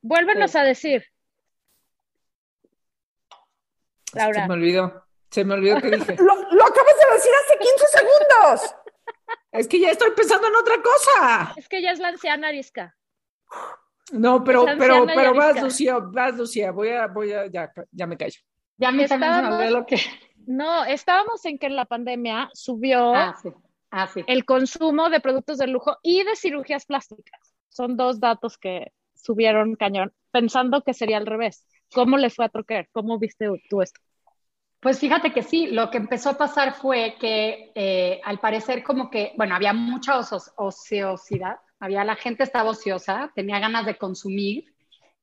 Vuélvenos 0.00 0.54
a 0.56 0.62
decir. 0.62 1.04
Laura. 4.14 4.42
Se 4.42 4.48
me 4.48 4.54
olvidó. 4.54 5.06
Se 5.30 5.44
me 5.44 5.54
olvidó 5.54 5.80
que 5.80 5.90
dije. 5.90 6.16
lo, 6.18 6.34
lo 6.34 6.64
acabas 6.64 6.94
de 6.96 7.14
decir 7.14 7.32
hace 7.44 7.58
15 7.58 7.86
segundos. 7.88 8.74
Es 9.52 9.68
que 9.68 9.80
ya 9.80 9.90
estoy 9.90 10.10
pensando 10.10 10.48
en 10.48 10.54
otra 10.56 10.74
cosa. 10.82 11.54
Es 11.56 11.68
que 11.68 11.82
ya 11.82 11.90
es 11.90 11.98
la 11.98 12.08
anciana 12.08 12.48
arisca. 12.48 12.96
No, 14.12 14.44
pero, 14.44 14.64
pero, 14.78 15.06
pero 15.06 15.34
vas, 15.34 15.60
Lucía, 15.60 15.98
vas, 15.98 16.36
Lucía. 16.36 16.70
Voy 16.70 16.90
a, 16.90 17.06
voy 17.06 17.32
a, 17.32 17.46
ya, 17.46 17.72
ya 17.90 18.06
me 18.06 18.16
callo. 18.16 18.40
Ya 18.76 18.92
me 18.92 19.04
estábamos, 19.04 19.70
lo 19.70 19.86
que. 19.86 19.96
No, 20.46 20.84
estábamos 20.84 21.44
en 21.44 21.58
que 21.58 21.66
en 21.66 21.74
la 21.74 21.86
pandemia 21.86 22.48
subió 22.54 23.12
ah, 23.12 23.34
sí. 23.42 23.52
Ah, 23.98 24.06
sí. 24.06 24.22
el 24.26 24.44
consumo 24.44 25.08
de 25.08 25.20
productos 25.20 25.56
de 25.56 25.68
lujo 25.68 25.96
y 26.02 26.22
de 26.22 26.36
cirugías 26.36 26.84
plásticas. 26.84 27.54
Son 27.70 27.96
dos 27.96 28.20
datos 28.20 28.58
que 28.58 28.92
subieron 29.14 29.74
cañón, 29.74 30.12
pensando 30.30 30.82
que 30.82 30.92
sería 30.92 31.16
al 31.16 31.24
revés. 31.24 31.66
¿Cómo 31.94 32.18
le 32.18 32.28
fue 32.28 32.44
a 32.44 32.50
Troquer? 32.50 32.90
¿Cómo 32.92 33.18
viste 33.18 33.48
tú 33.70 33.80
esto? 33.80 34.00
Pues 34.80 34.98
fíjate 35.00 35.32
que 35.32 35.42
sí, 35.42 35.68
lo 35.68 35.90
que 35.90 35.96
empezó 35.96 36.30
a 36.30 36.36
pasar 36.36 36.74
fue 36.74 37.16
que 37.18 37.72
eh, 37.74 38.20
al 38.22 38.38
parecer 38.38 38.84
como 38.84 39.10
que, 39.10 39.32
bueno, 39.36 39.54
había 39.54 39.72
mucha 39.72 40.20
ociosidad, 40.56 41.56
había 41.80 42.04
la 42.04 42.16
gente 42.16 42.42
estaba 42.42 42.70
ociosa, 42.70 43.32
tenía 43.34 43.58
ganas 43.58 43.86
de 43.86 43.96
consumir, 43.96 44.74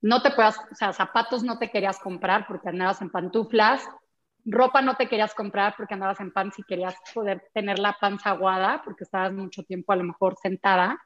no 0.01 0.22
te 0.24 0.32
puedas, 0.32 0.58
o 0.58 0.75
sea, 0.75 0.94
zapatos 0.94 1.44
no 1.44 1.60
te 1.60 1.70
querías 1.70 2.00
comprar 2.00 2.46
porque 2.48 2.70
andabas 2.70 3.01
en 3.01 3.12
pantuflas, 3.12 3.88
ropa 4.45 4.81
no 4.81 4.95
te 4.95 5.07
querías 5.07 5.33
comprar 5.33 5.75
porque 5.77 5.93
andabas 5.93 6.19
en 6.19 6.31
pan 6.31 6.51
si 6.51 6.63
querías 6.63 6.95
poder 7.13 7.50
tener 7.53 7.79
la 7.79 7.97
panza 8.00 8.31
aguada 8.31 8.81
porque 8.83 9.03
estabas 9.03 9.31
mucho 9.33 9.63
tiempo 9.63 9.93
a 9.93 9.95
lo 9.95 10.03
mejor 10.03 10.35
sentada. 10.41 11.01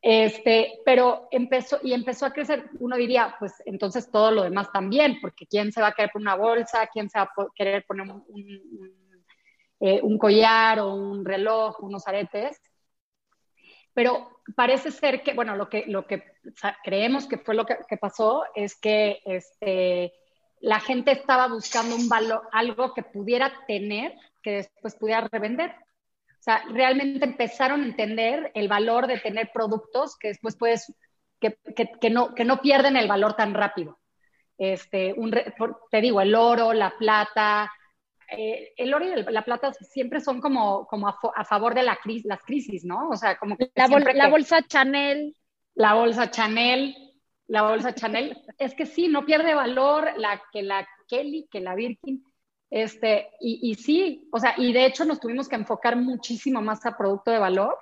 Este, 0.00 0.80
pero 0.84 1.28
empezó 1.30 1.78
y 1.82 1.94
empezó 1.94 2.26
a 2.26 2.32
crecer, 2.32 2.68
uno 2.78 2.94
diría, 2.96 3.36
pues 3.38 3.54
entonces 3.64 4.10
todo 4.10 4.30
lo 4.30 4.42
demás 4.42 4.70
también, 4.70 5.18
porque 5.22 5.46
quién 5.46 5.72
se 5.72 5.80
va 5.80 5.88
a 5.88 5.92
querer 5.92 6.10
poner 6.12 6.28
una 6.28 6.34
bolsa, 6.34 6.90
quién 6.92 7.08
se 7.08 7.18
va 7.18 7.24
a 7.24 7.46
querer 7.54 7.86
poner 7.86 8.06
un, 8.10 8.22
eh, 9.80 10.00
un, 10.02 10.18
collar 10.18 10.80
o 10.80 10.94
un 10.94 11.24
reloj, 11.24 11.82
unos 11.82 12.06
aretes. 12.06 12.60
Pero 13.94 14.42
parece 14.54 14.90
ser 14.90 15.22
que, 15.22 15.32
bueno, 15.32 15.56
lo 15.56 15.70
que, 15.70 15.84
lo 15.86 16.06
que 16.06 16.22
creemos 16.84 17.26
que 17.26 17.38
fue 17.38 17.54
lo 17.54 17.64
que 17.64 17.96
pasó 17.96 18.44
es 18.54 18.78
que 18.78 19.22
este, 19.24 20.12
la 20.60 20.80
gente 20.80 21.12
estaba 21.12 21.48
buscando 21.48 21.94
un 21.94 22.08
valor, 22.08 22.48
algo 22.52 22.94
que 22.94 23.02
pudiera 23.02 23.52
tener, 23.66 24.14
que 24.42 24.52
después 24.52 24.94
pudiera 24.96 25.28
revender. 25.30 25.70
O 25.70 26.42
sea, 26.44 26.62
realmente 26.70 27.24
empezaron 27.24 27.82
a 27.82 27.86
entender 27.86 28.50
el 28.54 28.68
valor 28.68 29.06
de 29.06 29.18
tener 29.18 29.50
productos 29.52 30.16
que 30.18 30.28
después 30.28 30.56
puedes, 30.56 30.94
que, 31.40 31.58
que, 32.00 32.10
no, 32.10 32.34
que 32.34 32.44
no 32.44 32.60
pierden 32.60 32.96
el 32.96 33.08
valor 33.08 33.34
tan 33.34 33.54
rápido. 33.54 33.98
Este, 34.58 35.14
un, 35.14 35.34
te 35.90 36.00
digo, 36.00 36.20
el 36.20 36.34
oro, 36.34 36.72
la 36.72 36.94
plata, 36.96 37.72
eh, 38.30 38.72
el 38.76 38.94
oro 38.94 39.04
y 39.04 39.32
la 39.32 39.42
plata 39.42 39.72
siempre 39.72 40.20
son 40.20 40.40
como, 40.40 40.86
como 40.86 41.08
a, 41.08 41.44
favor 41.44 41.74
de 41.74 41.82
la 41.82 41.96
crisis, 41.96 42.24
las 42.26 42.42
crisis, 42.42 42.84
¿no? 42.84 43.08
O 43.08 43.16
sea, 43.16 43.36
como 43.38 43.56
que 43.56 43.70
la, 43.74 43.88
la 44.14 44.28
bolsa 44.28 44.62
Chanel. 44.62 45.36
La 45.74 45.94
bolsa 45.94 46.30
Chanel, 46.30 46.94
la 47.46 47.62
bolsa 47.62 47.94
Chanel, 47.94 48.36
es 48.58 48.74
que 48.74 48.86
sí, 48.86 49.08
no 49.08 49.24
pierde 49.24 49.54
valor 49.54 50.08
la 50.16 50.42
que 50.52 50.62
la 50.62 50.86
Kelly, 51.08 51.48
que 51.50 51.60
la 51.60 51.74
Birkin. 51.74 52.24
Este, 52.70 53.28
y, 53.40 53.74
sí, 53.76 54.28
o 54.32 54.40
sea, 54.40 54.54
y 54.56 54.72
de 54.72 54.86
hecho 54.86 55.04
nos 55.04 55.20
tuvimos 55.20 55.48
que 55.48 55.54
enfocar 55.54 55.94
muchísimo 55.96 56.60
más 56.60 56.84
a 56.86 56.96
producto 56.96 57.30
de 57.30 57.38
valor 57.38 57.78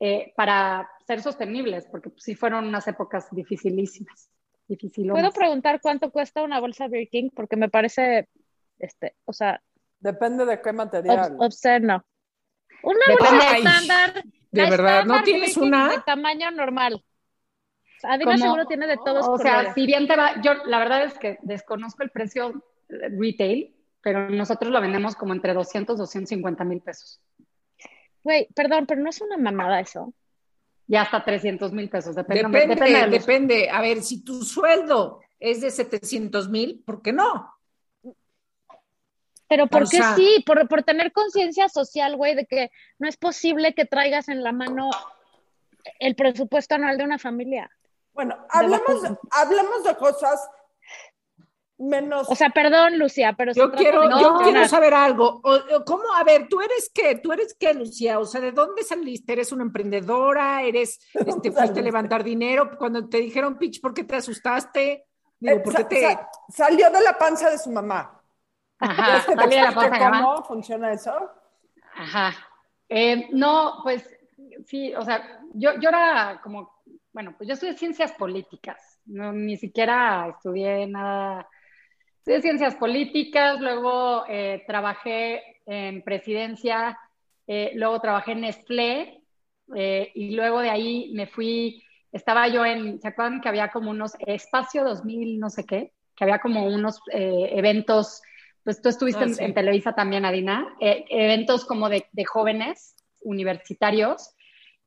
eh, 0.00 0.32
para 0.36 0.88
ser 1.06 1.20
sostenibles, 1.20 1.86
porque 1.90 2.08
pues, 2.08 2.22
sí 2.22 2.34
fueron 2.34 2.66
unas 2.66 2.86
épocas 2.88 3.28
dificilísimas. 3.30 4.30
¿Puedo 4.66 5.32
preguntar 5.32 5.80
cuánto 5.80 6.10
cuesta 6.10 6.42
una 6.42 6.60
bolsa 6.60 6.88
Birkin? 6.88 7.30
Porque 7.30 7.56
me 7.56 7.68
parece, 7.68 8.28
este, 8.78 9.16
o 9.24 9.32
sea... 9.32 9.60
Depende 10.00 10.44
de 10.46 10.60
qué 10.60 10.72
material. 10.72 11.36
obsceno. 11.38 12.04
Una 12.82 13.04
bolsa 13.18 13.56
estándar. 13.56 14.24
De 14.50 14.70
verdad, 14.70 15.04
¿no 15.04 15.22
tienes 15.22 15.56
una? 15.56 15.90
De 15.90 16.02
tamaño 16.04 16.50
normal. 16.50 17.04
Adina 18.02 18.38
seguro 18.38 18.66
tiene 18.66 18.86
de 18.86 18.96
todos. 18.96 19.28
O 19.28 19.38
sea, 19.38 19.72
si 19.74 19.86
bien 19.86 20.06
te 20.06 20.16
va, 20.16 20.40
yo 20.42 20.54
la 20.66 20.78
verdad 20.78 21.04
es 21.04 21.18
que 21.18 21.38
desconozco 21.42 22.02
el 22.02 22.10
precio 22.10 22.62
retail, 22.88 23.74
pero 24.00 24.28
nosotros 24.30 24.72
lo 24.72 24.80
vendemos 24.80 25.14
como 25.14 25.32
entre 25.32 25.54
200 25.54 25.96
y 25.96 25.98
250 25.98 26.64
mil 26.64 26.80
pesos. 26.80 27.20
Güey, 28.22 28.48
perdón, 28.54 28.86
pero 28.86 29.00
no 29.00 29.10
es 29.10 29.20
una 29.20 29.36
mamada 29.36 29.80
eso. 29.80 30.12
Ya 30.86 31.02
hasta 31.02 31.24
300 31.24 31.72
mil 31.72 31.88
pesos, 31.88 32.14
depende. 32.14 32.42
Depende, 32.66 33.18
depende, 33.18 33.70
A 33.70 33.80
ver, 33.80 34.02
si 34.02 34.24
tu 34.24 34.42
sueldo 34.42 35.20
es 35.38 35.60
de 35.60 35.70
700 35.70 36.48
mil, 36.48 36.82
¿por 36.84 37.02
qué 37.02 37.12
no? 37.12 37.52
Pero 39.48 39.66
¿por 39.66 39.88
qué 39.88 40.00
sí? 40.16 40.42
Por, 40.46 40.66
por 40.66 40.82
tener 40.82 41.12
conciencia 41.12 41.68
social, 41.68 42.16
güey, 42.16 42.34
de 42.34 42.46
que 42.46 42.70
no 42.98 43.08
es 43.08 43.16
posible 43.16 43.74
que 43.74 43.84
traigas 43.84 44.28
en 44.28 44.42
la 44.42 44.52
mano 44.52 44.90
el 45.98 46.14
presupuesto 46.14 46.74
anual 46.74 46.96
de 46.96 47.04
una 47.04 47.18
familia. 47.18 47.70
Bueno, 48.14 48.36
hablemos, 48.50 49.02
hablemos 49.30 49.84
de 49.84 49.96
cosas 49.96 50.48
menos. 51.78 52.28
O 52.30 52.34
sea, 52.34 52.50
perdón, 52.50 52.98
Lucía, 52.98 53.34
pero 53.36 53.52
yo 53.52 53.72
quiero, 53.72 54.08
yo 54.18 54.38
quiero 54.42 54.66
saber 54.68 54.94
algo. 54.94 55.40
¿Cómo? 55.84 56.04
A 56.14 56.24
ver, 56.24 56.46
¿tú 56.48 56.60
eres 56.60 56.90
qué? 56.94 57.16
¿Tú 57.16 57.32
eres 57.32 57.56
qué, 57.58 57.74
Lucía? 57.74 58.18
O 58.18 58.24
sea, 58.24 58.40
¿de 58.40 58.52
dónde 58.52 58.82
saliste? 58.82 59.32
¿Eres 59.32 59.52
una 59.52 59.64
emprendedora? 59.64 60.62
¿Eres, 60.62 61.00
este, 61.14 61.50
fuiste 61.50 61.80
a 61.80 61.82
levantar 61.82 62.22
dinero? 62.22 62.76
Cuando 62.78 63.08
te 63.08 63.18
dijeron 63.18 63.58
pitch, 63.58 63.80
¿por 63.80 63.92
qué 63.94 64.04
te 64.04 64.16
asustaste? 64.16 65.06
Digo, 65.38 65.62
¿por 65.62 65.74
qué 65.74 65.84
te... 65.84 66.18
salió 66.48 66.90
de 66.90 67.00
la 67.00 67.18
panza 67.18 67.50
de 67.50 67.58
su 67.58 67.70
mamá. 67.70 68.20
Ajá, 68.78 69.20
salió 69.26 69.48
de 69.48 69.62
la 69.62 69.72
panza 69.72 69.98
de 69.98 70.10
¿Cómo 70.10 70.44
funciona 70.44 70.92
eso? 70.92 71.30
Ajá. 71.94 72.32
Eh, 72.88 73.28
no, 73.32 73.80
pues 73.82 74.08
sí, 74.66 74.94
o 74.94 75.02
sea, 75.02 75.40
yo, 75.54 75.72
yo 75.80 75.88
era 75.88 76.40
como, 76.42 76.71
bueno, 77.12 77.34
pues 77.36 77.48
yo 77.48 77.54
estudié 77.54 77.76
ciencias 77.76 78.12
políticas, 78.12 79.00
no, 79.06 79.32
ni 79.32 79.56
siquiera 79.56 80.28
estudié 80.28 80.86
nada 80.86 81.46
de 82.24 82.40
ciencias 82.40 82.76
políticas, 82.76 83.60
luego 83.60 84.24
eh, 84.28 84.62
trabajé 84.66 85.42
en 85.66 86.02
presidencia, 86.02 86.98
eh, 87.46 87.72
luego 87.74 88.00
trabajé 88.00 88.32
en 88.32 88.40
Nestlé 88.42 89.22
eh, 89.74 90.12
y 90.14 90.30
luego 90.30 90.60
de 90.60 90.70
ahí 90.70 91.12
me 91.14 91.26
fui, 91.26 91.82
estaba 92.12 92.46
yo 92.48 92.64
en, 92.64 93.00
¿se 93.00 93.08
acuerdan 93.08 93.40
que 93.40 93.48
había 93.48 93.70
como 93.70 93.90
unos 93.90 94.12
Espacio 94.20 94.84
2000, 94.84 95.40
no 95.40 95.50
sé 95.50 95.64
qué? 95.64 95.92
Que 96.14 96.24
había 96.24 96.38
como 96.40 96.66
unos 96.66 97.00
eventos, 97.10 98.22
pues 98.62 98.80
tú 98.80 98.90
estuviste 98.90 99.24
ah, 99.24 99.44
en, 99.44 99.54
Televisa 99.54 99.94
también, 99.94 100.24
Adina, 100.24 100.76
eventos 100.78 101.64
como 101.64 101.88
de, 101.88 102.06
de, 102.12 102.24
jóvenes 102.24 102.94
universitarios, 103.22 104.34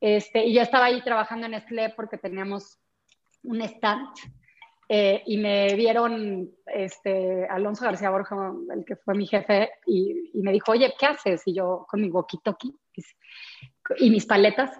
este, 0.01 0.45
y 0.45 0.53
yo 0.53 0.61
estaba 0.61 0.85
ahí 0.85 1.01
trabajando 1.03 1.45
en 1.45 1.53
Nestlé 1.53 1.93
porque 1.95 2.17
teníamos 2.17 2.79
un 3.43 3.61
stand 3.61 4.07
eh, 4.87 5.23
y 5.25 5.37
me 5.37 5.73
vieron 5.75 6.51
este, 6.67 7.47
Alonso 7.47 7.85
García 7.85 8.11
Borja, 8.11 8.53
el 8.73 8.85
que 8.85 8.95
fue 8.95 9.15
mi 9.15 9.25
jefe, 9.25 9.71
y, 9.87 10.31
me 10.35 10.51
dijo, 10.51 10.73
oye, 10.73 10.93
¿qué 10.99 11.07
haces? 11.07 11.41
Y 11.45 11.55
yo 11.55 11.87
con 11.89 12.01
mi 12.01 12.09
walkie-talkie 12.09 12.75
y 13.97 14.09
mis 14.09 14.25
paletas. 14.25 14.79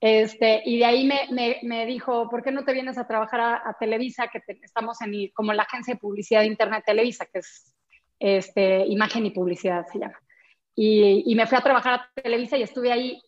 Este, 0.00 0.62
y 0.64 0.78
de 0.78 0.84
ahí 0.84 1.06
me, 1.06 1.28
me, 1.30 1.58
me, 1.62 1.86
dijo, 1.86 2.28
¿por 2.28 2.42
qué 2.42 2.50
no 2.50 2.64
te 2.64 2.72
vienes 2.72 2.98
a 2.98 3.06
trabajar 3.06 3.40
a, 3.40 3.76
Televisa? 3.78 4.28
Que 4.28 4.40
estamos 4.62 5.00
en 5.02 5.28
como 5.28 5.52
la 5.52 5.62
agencia 5.62 5.94
de 5.94 6.00
publicidad 6.00 6.40
de 6.40 6.46
Internet 6.46 6.84
Televisa, 6.84 7.26
que 7.26 7.40
es 7.40 7.74
este, 8.18 8.84
imagen 8.86 9.26
y 9.26 9.30
publicidad 9.30 9.86
se 9.92 10.00
llama. 10.00 10.18
Y, 10.74 11.22
y 11.30 11.34
me 11.34 11.46
fui 11.46 11.58
a 11.58 11.62
trabajar 11.62 11.94
a 11.94 12.10
Televisa 12.20 12.56
y 12.56 12.62
estuve 12.62 12.90
ahí 12.90 13.20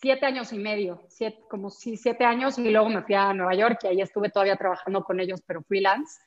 siete 0.00 0.26
años 0.26 0.52
y 0.52 0.58
medio, 0.58 1.04
siete, 1.08 1.40
como 1.48 1.70
sí, 1.70 1.96
siete 1.96 2.24
años, 2.24 2.58
y 2.58 2.70
luego 2.70 2.88
me 2.88 3.02
fui 3.02 3.14
a 3.14 3.32
Nueva 3.32 3.54
York 3.54 3.80
y 3.82 3.86
ahí 3.88 4.00
estuve 4.00 4.30
todavía 4.30 4.56
trabajando 4.56 5.02
con 5.04 5.20
ellos, 5.20 5.40
pero 5.46 5.62
freelance. 5.62 6.20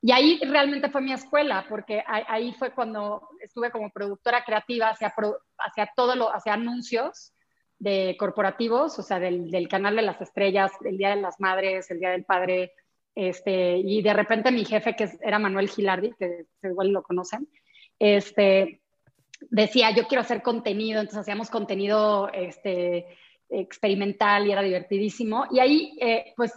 Y 0.00 0.12
ahí 0.12 0.40
realmente 0.44 0.90
fue 0.90 1.00
mi 1.00 1.12
escuela, 1.12 1.66
porque 1.68 2.04
ahí 2.06 2.52
fue 2.54 2.72
cuando 2.72 3.28
estuve 3.40 3.72
como 3.72 3.90
productora 3.90 4.44
creativa 4.44 4.90
hacia, 4.90 5.12
hacia 5.58 5.92
todo 5.96 6.14
lo, 6.14 6.32
hacia 6.32 6.54
anuncios 6.54 7.32
de 7.80 8.16
corporativos, 8.18 8.98
o 8.98 9.02
sea, 9.02 9.18
del, 9.18 9.50
del, 9.50 9.68
canal 9.68 9.96
de 9.96 10.02
las 10.02 10.20
estrellas, 10.20 10.70
el 10.84 10.98
Día 10.98 11.10
de 11.10 11.22
las 11.22 11.40
Madres, 11.40 11.90
el 11.90 11.98
Día 11.98 12.10
del 12.10 12.24
Padre, 12.24 12.72
este, 13.14 13.78
y 13.78 14.00
de 14.02 14.14
repente 14.14 14.52
mi 14.52 14.64
jefe, 14.64 14.94
que 14.94 15.10
era 15.20 15.40
Manuel 15.40 15.68
Gilardi, 15.68 16.12
que 16.16 16.46
igual 16.62 16.90
lo 16.90 17.02
conocen, 17.02 17.48
este, 17.98 18.80
decía, 19.40 19.90
yo 19.94 20.06
quiero 20.06 20.22
hacer 20.22 20.42
contenido, 20.42 21.00
entonces 21.00 21.20
hacíamos 21.20 21.50
contenido 21.50 22.28
este, 22.32 23.06
experimental 23.48 24.46
y 24.46 24.52
era 24.52 24.62
divertidísimo. 24.62 25.46
Y 25.50 25.60
ahí, 25.60 25.96
eh, 26.00 26.32
pues, 26.36 26.52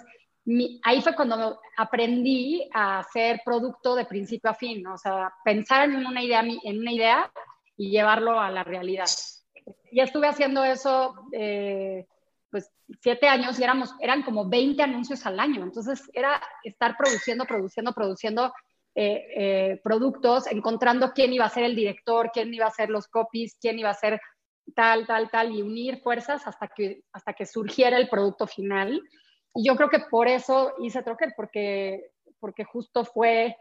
ahí 0.84 1.02
fue 1.02 1.16
cuando 1.16 1.60
aprendí 1.78 2.68
a 2.74 3.00
hacer 3.00 3.42
producto 3.46 3.96
de 3.96 4.06
principio 4.06 4.52
a 4.52 4.56
fin, 4.56 4.86
o 4.88 4.98
sea, 4.98 5.34
pensar 5.44 5.90
en 5.90 6.06
una 6.06 6.24
idea, 6.24 6.42
en 6.42 6.80
una 6.80 6.92
idea 6.92 7.32
y 7.78 7.92
llevarlo 7.92 8.40
a 8.40 8.50
la 8.50 8.64
realidad. 8.64 9.08
Ya 9.92 10.04
estuve 10.04 10.28
haciendo 10.28 10.64
eso, 10.64 11.16
eh, 11.32 12.08
pues, 12.50 12.70
siete 13.02 13.28
años 13.28 13.60
y 13.60 13.64
éramos, 13.64 13.94
eran 14.00 14.24
como 14.24 14.50
20 14.50 14.82
anuncios 14.84 15.26
al 15.26 15.40
año. 15.40 15.64
Entonces, 15.64 16.10
era 16.14 16.42
estar 16.64 16.98
produciendo, 16.98 17.46
produciendo, 17.46 17.94
produciendo 17.94 18.54
eh, 18.94 19.28
eh, 19.36 19.82
productos, 19.84 20.48
encontrando 20.48 21.14
quién 21.14 21.32
iba 21.32 21.46
a 21.46 21.50
ser 21.50 21.64
el 21.64 21.76
director, 21.76 22.30
quién 22.34 22.54
iba 22.54 22.66
a 22.66 22.72
ser 22.72 22.90
los 22.90 23.08
copies, 23.08 23.56
quién 23.62 23.80
iba 23.80 23.90
a 23.90 23.94
ser 23.94 24.20
tal, 24.76 25.08
tal, 25.08 25.30
tal, 25.30 25.54
y 25.54 25.62
unir 25.62 26.02
fuerzas 26.02 26.46
hasta 26.46 26.68
que, 26.68 27.04
hasta 27.14 27.32
que 27.34 27.46
surgiera 27.46 27.98
el 27.98 28.10
producto 28.10 28.48
final. 28.48 29.02
Y 29.56 29.66
yo 29.66 29.78
creo 29.78 29.90
que 29.90 30.00
por 30.00 30.28
eso 30.28 30.74
hice 30.80 31.04
Trocker, 31.04 31.34
porque, 31.38 32.12
porque 32.40 32.66
justo 32.66 33.06
fue, 33.06 33.56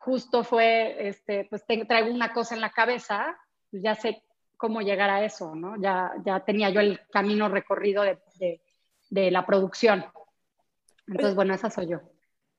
justo 0.00 0.44
fue, 0.44 1.08
este, 1.08 1.46
pues 1.48 1.64
traigo 1.64 2.12
una 2.12 2.34
cosa 2.34 2.54
en 2.54 2.60
la 2.60 2.70
cabeza, 2.70 3.34
ya 3.70 3.94
sé 3.94 4.22
cómo 4.58 4.82
llegar 4.82 5.08
a 5.08 5.24
eso, 5.24 5.54
¿no? 5.54 5.80
Ya, 5.80 6.12
ya 6.26 6.40
tenía 6.40 6.68
yo 6.68 6.80
el 6.80 7.00
camino 7.10 7.48
recorrido 7.48 8.02
de, 8.02 8.60
de, 9.08 9.30
la 9.30 9.46
producción. 9.46 10.04
Entonces, 11.06 11.34
bueno, 11.34 11.54
esa 11.54 11.70
soy 11.70 11.88
yo, 11.88 12.00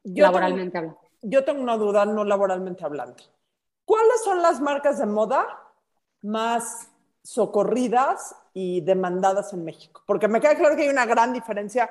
laboralmente 0.04 0.80
hablando. 0.80 1.03
Yo 1.24 1.44
tengo 1.44 1.62
una 1.62 1.78
duda, 1.78 2.06
no 2.06 2.24
laboralmente 2.24 2.84
hablando. 2.84 3.24
¿Cuáles 3.86 4.24
son 4.24 4.42
las 4.42 4.62
marcas 4.62 5.00
de 5.00 5.06
moda 5.06 5.46
más 6.22 6.90
socorridas 7.24 8.36
y 8.54 8.82
demandadas 8.82 9.54
en 9.54 9.66
México? 9.66 10.04
Porque 10.06 10.28
me 10.28 10.40
queda 10.40 10.56
claro 10.56 10.76
que 10.76 10.84
hay 10.84 10.90
una 10.90 11.06
gran 11.06 11.34
diferencia. 11.34 11.90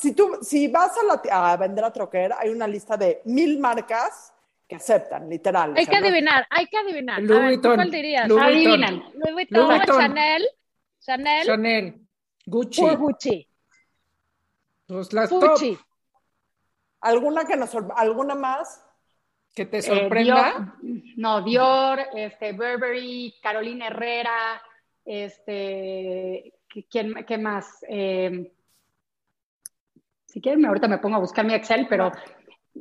Si, 0.00 0.14
tú, 0.14 0.38
si 0.42 0.68
vas 0.68 0.92
a, 1.30 1.52
a 1.52 1.56
vender 1.56 1.84
a 1.84 1.92
Troquer, 1.92 2.32
hay 2.38 2.50
una 2.50 2.66
lista 2.66 2.96
de 2.96 3.22
mil 3.24 3.58
marcas 3.58 4.32
que 4.66 4.76
aceptan, 4.76 5.28
literal. 5.28 5.74
Hay 5.76 5.86
que 5.86 5.96
adivinar, 5.96 6.46
hay 6.48 6.66
que 6.66 6.78
adivinar. 6.78 7.22
Louis 7.22 7.42
Vuitton. 7.42 7.74
¿Cuál 7.74 7.90
dirías? 7.90 8.28
Louis 8.28 8.42
Adivinan. 8.42 9.04
Louis 9.14 9.32
Vuitton, 9.32 9.80
Chanel, 9.84 10.48
Chanel, 10.98 11.46
Chanel, 11.46 12.06
Gucci. 12.46 12.82
Gucci. 12.96 13.48
Pues 14.86 15.12
las 15.12 15.30
Gucci. 15.30 15.76
top. 15.76 15.86
¿Alguna 17.02 17.44
que 17.44 17.56
nos 17.56 17.74
alguna 17.96 18.34
más? 18.34 18.84
Que 19.54 19.66
te 19.66 19.78
Eh, 19.78 19.82
sorprenda. 19.82 20.54
Dior, 20.80 21.14
no, 21.16 21.42
Dior, 21.42 22.00
este, 22.14 22.52
Burberry, 22.52 23.34
Carolina 23.42 23.88
Herrera, 23.88 24.62
este, 25.04 26.54
¿quién, 26.90 27.12
¿qué 27.26 27.38
más? 27.38 27.84
Eh, 27.88 28.52
si 30.26 30.40
quieren, 30.40 30.64
ahorita 30.64 30.88
me 30.88 30.98
pongo 30.98 31.16
a 31.16 31.20
buscar 31.20 31.44
mi 31.44 31.52
Excel, 31.54 31.86
pero 31.88 32.10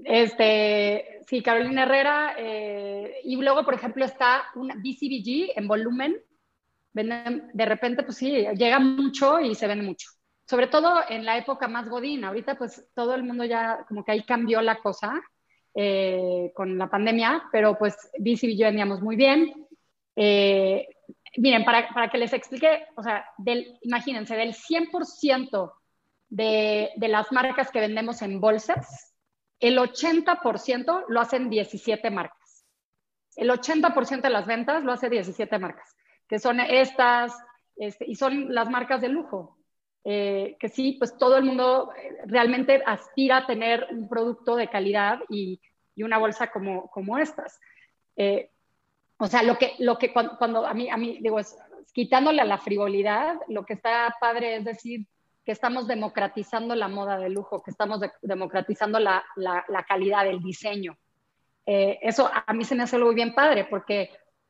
este, 0.06 1.20
sí, 1.28 1.44
Carolina 1.44 1.84
Herrera, 1.84 2.36
eh, 2.38 3.16
y 3.26 3.36
luego, 3.36 3.66
por 3.66 3.74
ejemplo, 3.74 4.06
está 4.06 4.44
una 4.56 4.76
BCBG 4.76 5.58
en 5.58 5.68
volumen, 5.68 6.16
Venden- 6.94 7.50
de 7.54 7.66
repente, 7.66 8.04
pues 8.04 8.18
sí, 8.18 8.46
llega 8.56 8.78
mucho 8.80 9.40
y 9.40 9.56
se 9.56 9.66
vende 9.66 9.86
mucho. 9.86 10.10
Sobre 10.52 10.68
todo 10.68 11.00
en 11.08 11.24
la 11.24 11.38
época 11.38 11.70
más 11.70 11.88
godín. 11.88 12.26
Ahorita, 12.26 12.56
pues 12.56 12.86
todo 12.94 13.16
el 13.16 13.24
mundo 13.24 13.46
ya, 13.46 13.86
como 13.88 14.04
que 14.04 14.12
ahí 14.12 14.24
cambió 14.24 14.62
la 14.62 14.80
cosa 14.80 15.14
eh, 15.74 16.52
con 16.54 16.78
la 16.78 16.90
pandemia, 16.90 17.44
pero 17.54 17.78
pues 17.78 17.96
BCBG 18.20 18.66
vendíamos 18.66 19.02
muy 19.02 19.16
bien. 19.16 19.66
Eh, 20.14 20.90
miren, 21.38 21.64
para, 21.64 21.88
para 21.94 22.10
que 22.10 22.18
les 22.18 22.34
explique, 22.34 22.86
o 22.98 23.02
sea, 23.02 23.26
del, 23.38 23.80
imagínense, 23.84 24.36
del 24.36 24.54
100% 24.54 25.72
de, 26.28 26.90
de 26.98 27.08
las 27.08 27.32
marcas 27.32 27.72
que 27.72 27.80
vendemos 27.80 28.22
en 28.22 28.42
bolsas, 28.42 29.16
el 29.58 29.78
80% 29.78 31.06
lo 31.08 31.22
hacen 31.22 31.50
17 31.50 32.12
marcas. 32.12 32.66
El 33.38 33.50
80% 33.52 34.20
de 34.20 34.30
las 34.30 34.46
ventas 34.46 34.84
lo 34.84 34.92
hace 34.92 35.10
17 35.10 35.60
marcas, 35.60 35.96
que 36.28 36.40
son 36.40 36.60
estas, 36.60 37.34
este, 37.78 38.04
y 38.06 38.16
son 38.16 38.54
las 38.54 38.70
marcas 38.70 39.00
de 39.00 39.08
lujo. 39.08 39.61
Eh, 40.04 40.58
que 40.60 40.68
sí, 40.70 40.94
pues 40.94 41.16
todo 41.16 41.38
el 41.38 41.44
mundo 41.44 41.94
eh, 41.96 42.22
realmente 42.26 42.82
aspira 42.86 43.38
a 43.38 43.46
tener 43.46 43.88
un 43.92 44.10
producto 44.10 44.56
de 44.56 44.68
calidad 44.68 45.20
y, 45.30 45.62
y 45.96 46.04
una 46.04 46.18
bolsa 46.18 46.48
como, 46.52 46.90
como 46.90 47.20
estas. 47.20 47.60
Eh, 48.16 48.50
o 49.18 49.28
sea, 49.28 49.44
lo 49.44 49.58
que, 49.58 49.76
lo 49.78 50.00
que 50.00 50.12
cuando, 50.12 50.66
a 50.66 50.74
mí, 50.74 50.90
a 50.90 50.98
mí 50.98 51.20
digo, 51.22 51.40
es, 51.40 51.56
quitándole 51.94 52.42
a 52.42 52.46
la 52.46 52.58
frivolidad, 52.58 53.36
lo 53.48 53.64
que 53.64 53.74
está 53.74 54.16
padre 54.20 54.56
es 54.56 54.66
decir 54.66 55.06
que 55.46 55.52
estamos 55.52 55.88
democratizando 55.88 56.74
la 56.76 56.88
moda 56.88 57.20
de 57.20 57.30
lujo, 57.30 57.62
que 57.62 57.70
estamos 57.70 58.00
de, 58.00 58.12
democratizando 58.24 58.98
la, 58.98 59.24
la, 59.36 59.86
calidad 59.88 60.24
del 60.24 60.42
diseño. 60.42 60.98
Eso 61.66 62.30
a 62.34 62.54
mí 62.54 62.64
se 62.64 62.76
me 62.76 62.84
hace 62.84 62.96
algo 62.96 63.14
bien 63.14 63.34
padre, 63.34 63.66
porque 63.66 64.10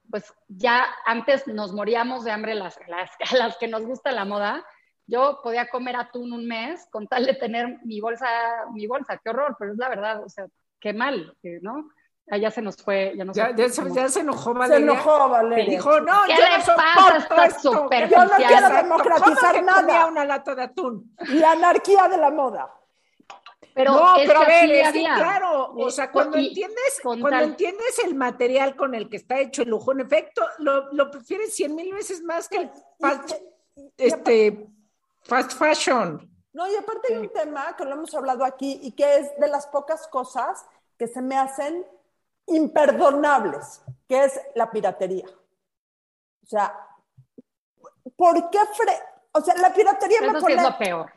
pues 0.10 0.34
ya 0.48 0.86
antes 1.06 1.48
nos 1.48 1.74
moríamos 1.74 2.24
de 2.24 2.32
hambre 2.32 2.56
las, 2.56 2.80
las, 2.88 3.12
las 3.34 3.58
que 3.58 3.68
nos 3.68 3.86
gusta 3.86 4.12
la 4.12 4.26
moda. 4.26 4.66
Yo 5.08 5.40
podía 5.44 5.68
comer 5.70 5.96
atún 5.98 6.32
un 6.32 6.48
mes 6.48 6.88
con 6.92 7.08
tal 7.08 7.26
de 7.26 7.34
tener 7.34 7.80
mi 7.84 8.00
bolsa, 8.00 8.28
mi 8.74 8.88
bolsa, 8.88 9.20
qué 9.24 9.30
horror, 9.32 9.56
pero 9.60 9.72
es 9.74 9.78
la 9.78 9.90
verdad, 9.90 10.24
o 10.24 10.30
sea, 10.30 10.46
qué 10.80 10.94
mal, 10.94 11.36
¿no? 11.62 11.90
allá 12.30 12.50
se 12.50 12.62
nos 12.62 12.78
fue, 12.78 13.14
ya 13.18 13.26
no 13.26 13.34
ya, 13.34 13.54
ya, 13.54 13.68
se, 13.68 13.84
ya, 13.94 14.08
se, 14.08 14.22
enojó 14.22 14.54
Se 14.54 14.60
Valeria. 14.60 14.84
enojó 14.86 15.28
Valeria. 15.28 15.66
Dijo, 15.66 16.00
no, 16.00 16.22
¿Qué 16.28 16.34
yo 16.38 16.44
le 16.44 16.58
no 16.60 16.64
soporto 16.64 16.84
pasa 16.96 17.14
a 17.14 17.18
esta 17.18 17.46
esto. 17.46 17.90
Yo 18.10 18.26
no 18.26 18.32
quiero 18.38 18.70
democratizar 18.70 19.36
¿Cómo 19.36 19.52
que 19.54 19.62
nada. 19.64 19.82
comía 19.82 20.06
una 20.06 20.24
lata 20.26 20.56
de 20.56 20.64
atún? 20.64 21.14
La 21.28 21.52
anarquía 21.54 22.08
de 22.08 22.18
la 22.18 22.30
moda. 22.32 22.74
Pero 23.74 23.92
no, 23.94 24.16
es 24.18 24.28
pero 24.28 24.42
a 24.42 24.46
ver, 24.46 24.72
es 24.72 24.92
que 24.94 25.04
claro, 25.04 25.72
o 25.74 25.88
Eh, 25.88 25.92
sea, 25.92 26.10
cuando 26.12 26.38
y 26.38 26.48
entiendes, 26.50 27.00
cuando 27.04 27.28
tal- 27.30 27.44
entiendes 27.44 28.00
el 28.06 28.16
material 28.16 28.76
con 28.78 28.96
el 28.96 29.10
que 29.10 29.18
está 29.18 29.38
hecho 29.40 29.64
el 29.64 29.70
lujo, 29.70 29.92
en 29.92 30.00
efecto, 30.02 30.42
lo, 30.60 30.94
lo 30.94 31.12
prefieres 31.12 31.54
cien 31.54 31.76
mil 31.76 31.94
veces 31.94 32.22
más 32.24 32.48
que 32.48 32.58
el 32.58 32.72
este, 33.98 34.68
fast 35.24 35.54
fashion. 35.54 36.28
No, 36.54 36.68
y 36.70 36.76
aparte 36.76 37.14
hay 37.14 37.20
un 37.20 37.30
tema 37.30 37.76
que 37.78 37.86
lo 37.86 37.94
hemos 37.94 38.14
hablado 38.14 38.44
aquí 38.44 38.80
y 38.84 38.92
que 38.92 39.18
es 39.18 39.38
de 39.40 39.48
las 39.48 39.68
pocas 39.68 40.08
cosas 40.08 40.66
que 40.98 41.08
se 41.08 41.22
me 41.22 41.38
hacen 41.38 41.86
imperdonables, 42.48 43.82
que 44.08 44.26
es 44.26 44.40
la 44.56 44.70
piratería. 44.70 45.26
O 46.44 46.46
sea, 46.46 46.76
¿por 48.16 48.50
qué 48.50 48.60
fre 48.76 48.94
O 49.32 49.42
sea, 49.42 49.56
la 49.56 49.74
piratería 49.74 50.20
Eso 50.22 50.32
me 50.34 50.42
pone... 50.42 50.56
es 50.56 50.64
lo 50.64 50.78
peor. 50.78 51.12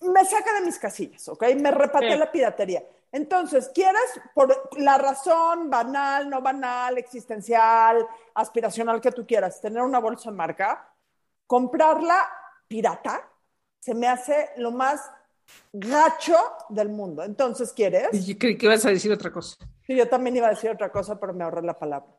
me 0.00 0.24
saca 0.24 0.54
de 0.54 0.60
mis 0.62 0.78
casillas, 0.78 1.28
¿ok? 1.28 1.44
Me 1.56 1.70
repatea 1.70 2.12
Sí. 2.12 2.18
la 2.18 2.32
piratería. 2.32 2.82
Entonces, 3.12 3.70
¿quieres, 3.72 4.20
por 4.34 4.48
la 4.78 4.98
razón 4.98 5.70
banal, 5.70 6.28
no 6.28 6.40
banal, 6.42 6.98
existencial, 6.98 8.06
aspiracional 8.34 9.00
que 9.00 9.12
tú 9.12 9.24
quieras, 9.26 9.60
tener 9.60 9.82
una 9.82 10.00
bolsa 10.00 10.30
de 10.30 10.36
marca? 10.36 10.90
Comprarla 11.46 12.28
pirata 12.68 13.30
se 13.78 13.94
me 13.94 14.06
hace 14.08 14.50
lo 14.56 14.70
más 14.72 15.10
gacho 15.72 16.36
del 16.70 16.88
mundo. 16.88 17.22
Entonces, 17.22 17.72
¿quieres? 17.72 18.08
Y 18.12 18.32
yo 18.32 18.38
creí 18.38 18.56
que 18.56 18.66
ibas 18.66 18.84
a 18.86 18.90
decir 18.90 19.12
otra 19.12 19.30
cosa. 19.30 19.56
Sí, 19.86 19.94
yo 19.94 20.08
también 20.08 20.36
iba 20.36 20.46
a 20.46 20.50
decir 20.50 20.70
otra 20.70 20.90
cosa, 20.90 21.20
pero 21.20 21.34
me 21.34 21.44
ahorré 21.44 21.62
la 21.62 21.78
palabra. 21.78 22.10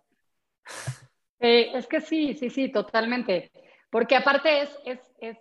Eh, 1.39 1.71
es 1.73 1.87
que 1.87 2.01
sí, 2.01 2.35
sí, 2.35 2.49
sí, 2.49 2.71
totalmente. 2.71 3.51
Porque 3.89 4.15
aparte 4.15 4.61
es, 4.61 4.69
es, 4.85 4.99
es 5.19 5.37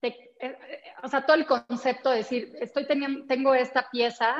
te- 0.00 0.34
eh, 0.40 0.58
o 1.02 1.08
sea, 1.08 1.24
todo 1.24 1.36
el 1.36 1.46
concepto 1.46 2.10
de 2.10 2.16
decir, 2.18 2.56
estoy 2.60 2.86
teniendo, 2.86 3.26
tengo 3.26 3.54
esta 3.54 3.88
pieza 3.90 4.34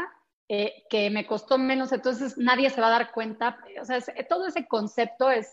eh, 0.49 0.85
que 0.91 1.09
me 1.11 1.27
costó 1.27 1.57
menos, 1.59 1.93
entonces 1.93 2.37
nadie 2.37 2.69
se 2.71 2.81
va 2.81 2.89
a 2.89 2.99
dar 2.99 3.13
cuenta. 3.13 3.59
O 3.81 3.85
sea, 3.85 3.97
es- 3.97 4.11
todo 4.29 4.47
ese 4.47 4.67
concepto 4.67 5.31
es, 5.31 5.51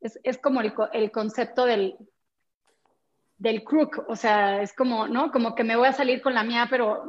es, 0.00 0.18
es 0.22 0.38
como 0.38 0.60
el, 0.60 0.74
co- 0.74 0.90
el 0.92 1.10
concepto 1.10 1.64
del, 1.64 1.96
del 3.36 3.64
crook, 3.64 4.04
o 4.08 4.16
sea, 4.16 4.62
es 4.62 4.72
como, 4.72 5.08
¿no? 5.08 5.30
Como 5.30 5.54
que 5.54 5.64
me 5.64 5.76
voy 5.76 5.88
a 5.88 5.92
salir 5.92 6.22
con 6.22 6.34
la 6.34 6.44
mía, 6.44 6.66
pero 6.70 7.04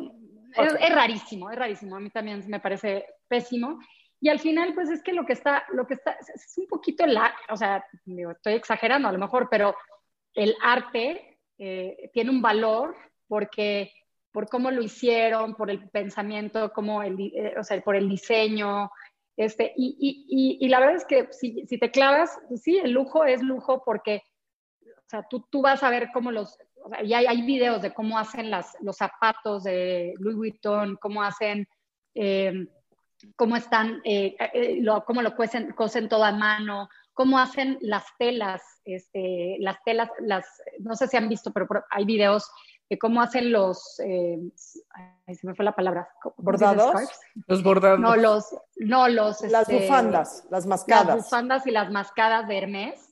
es, 0.56 0.74
es 0.80 0.94
rarísimo, 0.94 1.52
es 1.52 1.58
rarísimo. 1.58 1.96
A 1.96 2.00
mí 2.00 2.10
también 2.10 2.44
me 2.48 2.60
parece 2.60 3.06
pésimo. 3.28 3.80
Y 4.20 4.30
al 4.30 4.40
final, 4.40 4.74
pues 4.74 4.90
es 4.90 5.04
que 5.04 5.14
lo 5.14 5.26
que 5.26 5.34
está, 5.34 5.66
lo 5.74 5.86
que 5.86 5.96
está, 5.96 6.12
es, 6.14 6.58
un 6.58 6.68
poquito 6.68 7.06
la, 7.06 7.36
o 7.50 7.58
sea, 7.58 7.86
digo, 8.06 8.32
estoy 8.32 8.54
exagerando 8.54 9.08
a 9.08 9.12
lo 9.12 9.20
mejor, 9.20 9.48
pero 9.50 9.76
el 10.34 10.56
arte 10.62 11.40
eh, 11.58 12.10
tiene 12.14 12.32
un 12.32 12.42
valor 12.42 12.96
porque 13.28 13.92
por 14.32 14.50
cómo 14.50 14.72
lo 14.72 14.82
hicieron, 14.82 15.56
por 15.56 15.70
el 15.70 15.90
pensamiento, 15.90 16.74
como 16.74 17.04
el, 17.04 17.20
eh, 17.20 17.54
o 17.58 17.64
sea, 17.64 17.80
por 17.82 17.96
el 17.96 18.10
diseño, 18.10 18.92
este, 19.38 19.74
y, 19.76 19.96
y, 20.00 20.26
y, 20.62 20.66
y 20.66 20.70
la 20.70 20.80
verdad 20.80 20.96
es 20.96 21.06
que 21.06 21.28
si, 21.32 21.66
si 21.68 21.78
te 21.78 21.92
clavas, 21.92 22.38
pues 22.48 22.62
sí, 22.62 22.78
el 22.78 22.92
lujo 22.92 23.26
es 23.26 23.42
lujo 23.42 23.84
porque, 23.86 24.24
o 25.06 25.10
sea, 25.10 25.24
tú, 25.30 25.46
tú 25.52 25.62
vas 25.62 25.84
a 25.84 25.90
ver 25.90 26.10
cómo 26.14 26.32
los, 26.32 26.58
o 26.84 26.90
sea, 26.90 27.04
y 27.04 27.14
hay, 27.14 27.26
hay 27.28 27.42
videos 27.44 27.82
de 27.82 27.94
cómo 27.94 28.18
hacen 28.18 28.50
las, 28.50 28.76
los 28.82 28.98
zapatos 28.98 29.64
de 29.64 30.14
Louis 30.18 30.36
Vuitton, 30.36 30.98
cómo 31.00 31.22
hacen, 31.22 31.68
eh, 32.16 32.68
cómo 33.36 33.56
están, 33.56 34.02
eh, 34.04 34.36
eh, 34.54 34.78
lo, 34.82 35.06
cómo 35.06 35.22
lo 35.22 35.36
cosen, 35.36 35.74
cosen 35.74 36.10
todo 36.10 36.24
a 36.24 36.32
mano, 36.32 36.90
cómo 37.14 37.40
hacen 37.40 37.78
las 37.82 38.06
telas, 38.18 38.62
este, 38.84 39.58
las 39.60 39.78
telas, 39.84 40.10
las, 40.20 40.46
no 40.80 40.96
sé 40.96 41.08
si 41.08 41.18
han 41.18 41.30
visto, 41.30 41.52
pero 41.52 41.68
hay 41.90 42.06
videos 42.06 42.50
de 42.90 43.00
cómo 43.00 43.22
hacen 43.22 43.52
los, 43.52 44.00
eh, 44.00 44.40
se 44.56 45.48
me 45.48 45.56
fue 45.56 45.66
la 45.66 45.76
palabra, 45.76 46.08
bordados, 46.38 47.10
los 47.48 47.64
bordados, 47.64 48.00
no 48.00 48.16
los, 48.16 48.56
no 48.78 49.08
los, 49.08 49.42
las 49.42 49.70
este, 49.70 49.82
bufandas, 49.82 50.46
las 50.50 50.66
mascadas, 50.66 51.08
las 51.08 51.16
bufandas 51.18 51.68
y 51.68 51.72
las 51.72 51.92
mascadas 51.92 52.48
de 52.48 52.58
Hermes, 52.58 53.05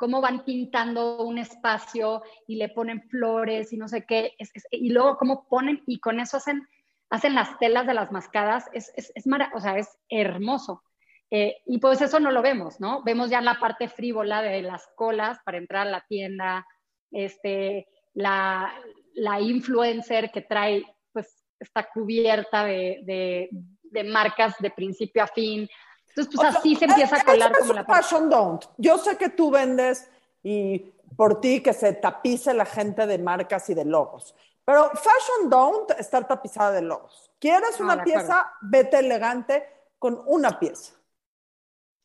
cómo 0.00 0.22
van 0.22 0.46
pintando 0.46 1.22
un 1.22 1.36
espacio 1.36 2.22
y 2.46 2.56
le 2.56 2.70
ponen 2.70 3.02
flores 3.02 3.70
y 3.70 3.76
no 3.76 3.86
sé 3.86 4.06
qué, 4.06 4.34
y 4.70 4.88
luego 4.88 5.18
cómo 5.18 5.46
ponen 5.46 5.82
y 5.86 6.00
con 6.00 6.20
eso 6.20 6.38
hacen, 6.38 6.66
hacen 7.10 7.34
las 7.34 7.58
telas 7.58 7.86
de 7.86 7.92
las 7.92 8.10
mascadas, 8.10 8.64
es, 8.72 8.90
es, 8.96 9.12
es 9.14 9.24
o 9.54 9.60
sea, 9.60 9.76
es 9.76 9.98
hermoso. 10.08 10.82
Eh, 11.30 11.58
y 11.66 11.78
pues 11.80 12.00
eso 12.00 12.18
no 12.18 12.30
lo 12.30 12.40
vemos, 12.40 12.80
¿no? 12.80 13.02
Vemos 13.02 13.28
ya 13.28 13.42
la 13.42 13.60
parte 13.60 13.88
frívola 13.88 14.40
de 14.40 14.62
las 14.62 14.88
colas 14.96 15.38
para 15.44 15.58
entrar 15.58 15.86
a 15.86 15.90
la 15.90 16.06
tienda, 16.08 16.66
este, 17.10 17.86
la, 18.14 18.72
la 19.12 19.38
influencer 19.38 20.30
que 20.30 20.40
trae, 20.40 20.82
pues 21.12 21.44
está 21.58 21.90
cubierta 21.92 22.64
de, 22.64 23.50
de, 23.82 24.04
marcas 24.04 24.54
de 24.60 24.70
principio 24.70 25.22
a 25.22 25.26
fin. 25.26 25.68
Entonces, 26.10 26.34
pues 26.34 26.56
así 26.56 26.76
se 26.76 26.84
empieza 26.84 27.16
a 27.16 27.24
colar 27.24 27.58
como 27.58 27.72
la 27.72 27.84
fashion 27.84 28.28
don't. 28.28 28.64
Yo 28.76 28.98
sé 28.98 29.16
que 29.16 29.30
tú 29.30 29.50
vendes 29.50 30.08
y 30.42 30.92
por 31.16 31.40
ti 31.40 31.60
que 31.62 31.72
se 31.72 31.92
tapice 31.94 32.54
la 32.54 32.66
gente 32.66 33.06
de 33.06 33.18
marcas 33.18 33.68
y 33.70 33.74
de 33.74 33.84
logos. 33.84 34.34
Pero 34.64 34.90
fashion 34.90 35.48
don't 35.48 35.90
estar 35.98 36.26
tapizada 36.26 36.72
de 36.72 36.82
logos. 36.82 37.30
¿Quieres 37.38 37.80
una 37.80 38.02
pieza? 38.02 38.52
Vete 38.60 38.98
elegante 38.98 39.64
con 39.98 40.22
una 40.26 40.58
pieza. 40.58 40.94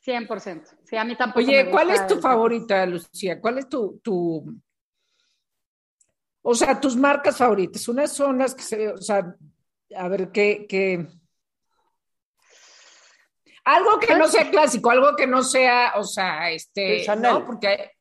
100%. 0.05 0.63
Sí, 0.83 0.95
a 0.95 1.03
mí 1.03 1.15
tampoco. 1.15 1.39
Oye, 1.39 1.69
¿cuál 1.69 1.89
es 1.89 2.05
tu 2.05 2.19
favorita, 2.19 2.85
Lucía? 2.85 3.41
¿Cuál 3.41 3.57
es 3.57 3.69
tu, 3.69 3.99
tu, 4.03 4.61
o 6.43 6.55
sea, 6.55 6.79
tus 6.79 6.95
marcas 6.95 7.37
favoritas? 7.37 7.87
Unas 7.87 8.11
son 8.11 8.37
las 8.37 8.53
que 8.53 8.61
se, 8.61 8.89
o 8.89 8.97
sea, 8.97 9.35
a 9.95 10.07
ver, 10.07 10.31
¿qué, 10.31 10.67
qué? 10.69 11.07
Algo 13.65 13.99
que 13.99 14.15
no 14.15 14.27
sea 14.27 14.49
clásico, 14.49 14.91
algo 14.91 15.15
que 15.15 15.27
no 15.27 15.43
sea, 15.43 15.93
o 15.95 16.03
sea, 16.03 16.51
este, 16.51 17.05
¿no? 17.17 17.45
Porque... 17.45 17.91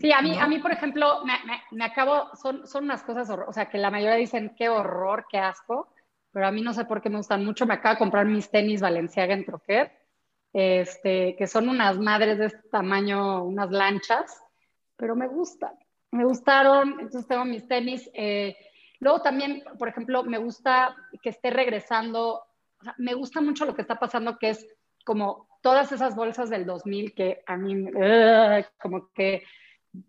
Sí, 0.00 0.12
a 0.12 0.22
mí, 0.22 0.38
a 0.38 0.46
mí, 0.46 0.58
por 0.60 0.72
ejemplo, 0.72 1.24
me, 1.24 1.34
me, 1.72 1.84
acabo, 1.84 2.34
son, 2.36 2.66
son 2.66 2.84
unas 2.84 3.02
cosas, 3.02 3.28
o 3.30 3.52
sea, 3.52 3.68
que 3.68 3.78
la 3.78 3.90
mayoría 3.90 4.14
dicen, 4.14 4.54
qué 4.56 4.68
horror, 4.68 5.26
qué 5.28 5.38
asco, 5.38 5.88
pero 6.32 6.46
a 6.46 6.52
mí 6.52 6.62
no 6.62 6.72
sé 6.72 6.84
por 6.84 7.02
qué 7.02 7.10
me 7.10 7.16
gustan 7.16 7.44
mucho. 7.44 7.66
Me 7.66 7.74
acabo 7.74 7.94
de 7.94 7.98
comprar 7.98 8.24
mis 8.24 8.50
tenis 8.50 8.80
Valenciaga 8.80 9.34
en 9.34 9.44
Troquer 9.44 9.92
este, 10.52 11.36
que 11.36 11.46
son 11.46 11.68
unas 11.68 11.98
madres 11.98 12.38
de 12.38 12.46
este 12.46 12.68
tamaño, 12.68 13.44
unas 13.44 13.70
lanchas, 13.70 14.42
pero 14.96 15.14
me 15.14 15.28
gustan, 15.28 15.72
me 16.10 16.24
gustaron, 16.24 16.92
entonces 17.00 17.26
tengo 17.26 17.44
mis 17.44 17.66
tenis. 17.68 18.10
Eh, 18.14 18.56
luego 19.00 19.20
también, 19.20 19.62
por 19.78 19.88
ejemplo, 19.88 20.24
me 20.24 20.38
gusta 20.38 20.96
que 21.22 21.30
esté 21.30 21.50
regresando, 21.50 22.42
me 22.96 23.14
gusta 23.14 23.40
mucho 23.40 23.64
lo 23.64 23.74
que 23.74 23.82
está 23.82 23.98
pasando, 23.98 24.38
que 24.38 24.50
es 24.50 24.66
como 25.08 25.48
todas 25.62 25.90
esas 25.90 26.14
bolsas 26.14 26.50
del 26.50 26.66
2000 26.66 27.14
que 27.14 27.42
a 27.46 27.56
mí, 27.56 27.90
como 28.78 29.10
que, 29.14 29.42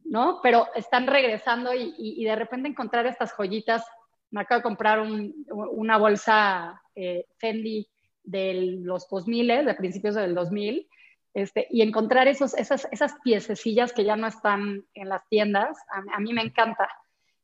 ¿no? 0.03 0.41
Pero 0.43 0.67
están 0.75 1.07
regresando 1.07 1.73
y, 1.73 2.21
de 2.21 2.35
repente 2.35 2.67
encontrar 2.67 3.05
estas 3.05 3.31
joyitas. 3.31 3.85
Me 4.29 4.41
acabo 4.41 4.59
de 4.59 4.63
comprar 4.63 4.99
una 4.99 5.97
bolsa 5.97 6.81
eh, 6.95 7.27
Fendi 7.37 7.87
de 8.25 8.79
los 8.81 9.07
2000, 9.07 9.65
de 9.65 9.73
principios 9.75 10.15
del 10.15 10.35
2000, 10.35 10.85
este, 11.33 11.67
y 11.69 11.81
encontrar 11.81 12.27
esos, 12.27 12.53
esas, 12.55 12.85
esas 12.91 13.15
piececillas 13.23 13.93
que 13.93 14.03
ya 14.03 14.17
no 14.17 14.27
están 14.27 14.83
en 14.93 15.07
las 15.07 15.25
tiendas, 15.29 15.77
a, 16.13 16.19
mí 16.19 16.33
me 16.33 16.41
encanta. 16.41 16.89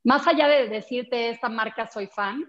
Más 0.03 0.27
allá 0.27 0.49
de 0.49 0.67
decirte 0.67 1.29
esta 1.29 1.47
marca 1.47 1.87
soy 1.87 2.07
fan, 2.07 2.43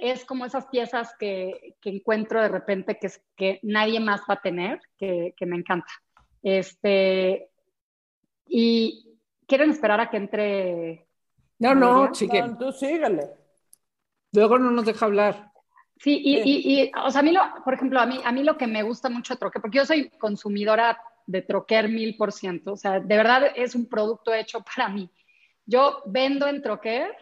es 0.00 0.24
como 0.24 0.44
esas 0.44 0.66
piezas 0.66 1.14
que, 1.18 1.76
que 1.80 1.90
encuentro 1.90 2.40
de 2.40 2.48
repente 2.48 2.98
que, 2.98 3.10
que 3.36 3.60
nadie 3.62 4.00
más 4.00 4.22
va 4.28 4.34
a 4.34 4.40
tener, 4.40 4.80
que, 4.98 5.34
que 5.36 5.46
me 5.46 5.56
encanta. 5.56 5.92
Este, 6.42 7.50
y 8.46 9.18
quieren 9.46 9.70
esperar 9.70 10.00
a 10.00 10.10
que 10.10 10.16
entre. 10.16 11.06
No, 11.58 11.74
no, 11.74 12.14
sigue. 12.14 12.42
tú 12.58 12.72
síguele. 12.72 13.28
Luego 14.32 14.58
no 14.58 14.70
nos 14.70 14.84
deja 14.84 15.06
hablar. 15.06 15.50
Sí, 15.98 16.18
y, 16.24 16.82
y, 16.82 16.92
o 17.04 17.10
sea, 17.10 17.20
a 17.20 17.22
mí, 17.22 17.30
lo, 17.30 17.42
por 17.62 17.74
ejemplo, 17.74 18.00
a 18.00 18.06
mí, 18.06 18.20
a 18.24 18.32
mí 18.32 18.42
lo 18.42 18.56
que 18.56 18.66
me 18.66 18.82
gusta 18.82 19.10
mucho 19.10 19.34
de 19.34 19.38
Troquer, 19.38 19.60
porque 19.60 19.78
yo 19.78 19.84
soy 19.84 20.08
consumidora 20.18 20.98
de 21.26 21.42
Troquer 21.42 21.90
mil 21.90 22.16
por 22.16 22.32
ciento, 22.32 22.72
o 22.72 22.76
sea, 22.76 23.00
de 23.00 23.16
verdad 23.16 23.52
es 23.54 23.74
un 23.74 23.86
producto 23.86 24.32
hecho 24.32 24.62
para 24.62 24.88
mí. 24.88 25.10
Yo 25.66 26.02
vendo 26.06 26.46
en 26.46 26.62
Troquer 26.62 27.14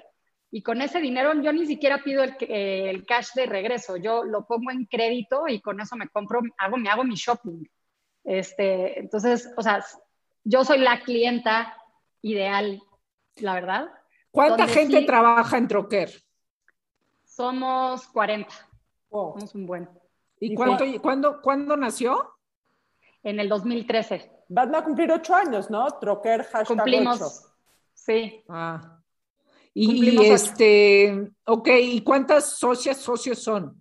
y 0.51 0.63
con 0.63 0.81
ese 0.81 1.01
dinero 1.01 1.35
yo 1.43 1.53
ni 1.53 1.67
siquiera 1.67 2.03
pido 2.03 2.23
el, 2.23 2.37
el, 2.41 3.05
cash 3.05 3.33
de 3.35 3.47
regreso, 3.47 3.97
yo 3.97 4.25
lo 4.25 4.47
pongo 4.47 4.71
en 4.71 4.87
crédito 4.87 5.47
y 5.47 5.61
con 5.61 5.81
eso 5.81 5.95
me 5.97 6.09
compro, 6.09 6.41
hago, 6.57 6.77
me 6.79 6.89
hago 6.89 7.05
mi 7.05 7.15
shopping. 7.15 7.65
Este, 8.25 8.99
entonces, 8.99 9.51
o 9.57 9.63
sea, 9.63 9.85
yo 10.45 10.65
soy 10.65 10.79
la 10.79 11.01
clienta 11.01 11.77
ideal, 12.23 12.83
la 13.37 13.55
verdad. 13.55 13.89
¿Cuánta 14.31 14.67
gente 14.67 15.03
trabaja 15.03 15.59
en 15.59 15.69
Troquer? 15.69 16.11
Somos 17.25 18.07
40. 18.09 18.53
Somos 19.11 19.55
un 19.55 19.67
buen. 19.67 19.89
¿Y, 20.41 20.55
cuánto, 20.55 20.85
¿cuándo, 21.03 21.43
¿cuándo 21.43 21.77
nació? 21.77 22.37
En 23.23 23.41
el 23.41 23.49
2013. 23.49 24.31
Van 24.49 24.75
a 24.75 24.83
cumplir 24.83 25.13
ocho 25.13 25.35
años, 25.35 25.69
¿no? 25.69 25.87
Troquer 25.99 26.45
hashtag 26.45 26.67
Cumplimos, 26.67 27.51
sí. 27.93 28.43
Ah. 28.49 28.98
Y, 29.81 30.27
este, 30.27 31.31
ok, 31.47 31.69
¿y 31.81 32.01
cuántas 32.01 32.59
socias, 32.59 32.97
socios 32.97 33.39
son? 33.39 33.81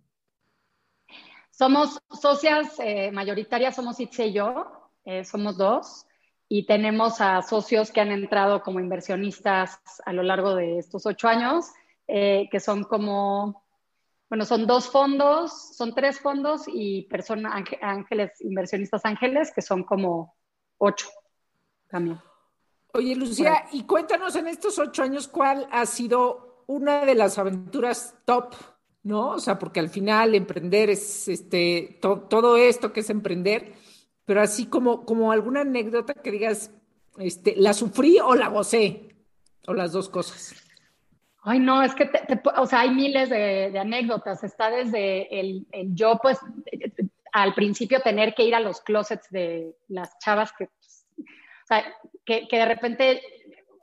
Somos 1.49 1.99
socias 2.21 2.75
eh, 2.77 3.11
mayoritarias, 3.11 3.75
somos 3.75 3.99
Itze 3.99 4.27
y 4.27 4.33
yo, 4.33 4.91
eh, 5.05 5.23
somos 5.23 5.57
dos, 5.57 6.05
y 6.47 6.67
tenemos 6.67 7.19
a 7.19 7.41
socios 7.41 7.89
que 7.89 8.01
han 8.01 8.11
entrado 8.11 8.61
como 8.61 8.79
inversionistas 8.79 9.79
a 10.05 10.13
lo 10.13 10.21
largo 10.21 10.53
de 10.53 10.77
estos 10.77 11.07
ocho 11.07 11.27
años, 11.27 11.65
eh, 12.07 12.47
que 12.51 12.59
son 12.59 12.83
como 12.83 13.65
bueno, 14.29 14.45
son 14.45 14.67
dos 14.67 14.89
fondos, 14.89 15.75
son 15.75 15.95
tres 15.95 16.19
fondos 16.19 16.65
y 16.67 17.03
personas, 17.03 17.53
ángeles, 17.81 18.39
inversionistas 18.41 19.03
ángeles, 19.03 19.51
que 19.51 19.63
son 19.63 19.83
como 19.83 20.35
ocho 20.77 21.07
también. 21.87 22.19
Oye, 22.97 23.15
Lucía, 23.15 23.65
y 23.73 23.83
cuéntanos 23.83 24.35
en 24.37 24.47
estos 24.47 24.79
ocho 24.79 25.03
años 25.03 25.27
cuál 25.27 25.67
ha 25.71 25.85
sido 25.85 26.63
una 26.65 27.05
de 27.05 27.13
las 27.13 27.37
aventuras 27.37 28.15
top, 28.25 28.55
¿no? 29.03 29.33
O 29.33 29.39
sea, 29.39 29.59
porque 29.59 29.79
al 29.79 29.89
final 29.89 30.33
emprender 30.33 30.89
es 30.89 31.27
este, 31.27 31.99
todo 32.01 32.57
esto 32.57 32.91
que 32.91 33.01
es 33.01 33.11
emprender, 33.11 33.73
pero 34.25 34.41
así 34.41 34.65
como, 34.65 35.05
como 35.05 35.31
alguna 35.31 35.61
anécdota 35.61 36.15
que 36.15 36.31
digas, 36.31 36.71
este, 37.19 37.53
¿la 37.55 37.73
sufrí 37.73 38.17
o 38.17 38.33
la 38.33 38.47
gocé? 38.47 39.15
O 39.67 39.75
las 39.75 39.91
dos 39.91 40.09
cosas. 40.09 40.55
Ay, 41.43 41.59
no, 41.59 41.83
es 41.83 41.93
que, 41.93 42.09
o 42.57 42.65
sea, 42.65 42.79
hay 42.79 42.89
miles 42.89 43.29
de, 43.29 43.77
anécdotas. 43.77 44.43
Está 44.43 44.71
desde 44.71 45.39
el, 45.39 45.67
yo, 45.93 46.17
pues, 46.19 46.39
al 47.31 47.53
principio 47.53 48.01
tener 48.01 48.33
que 48.33 48.43
ir 48.43 48.55
a 48.55 48.59
los 48.59 48.81
closets 48.81 49.29
de 49.29 49.75
las 49.87 50.17
chavas 50.17 50.51
que, 50.57 50.69
sea, 51.67 51.95
que, 52.25 52.47
de 52.49 52.65
repente 52.65 53.21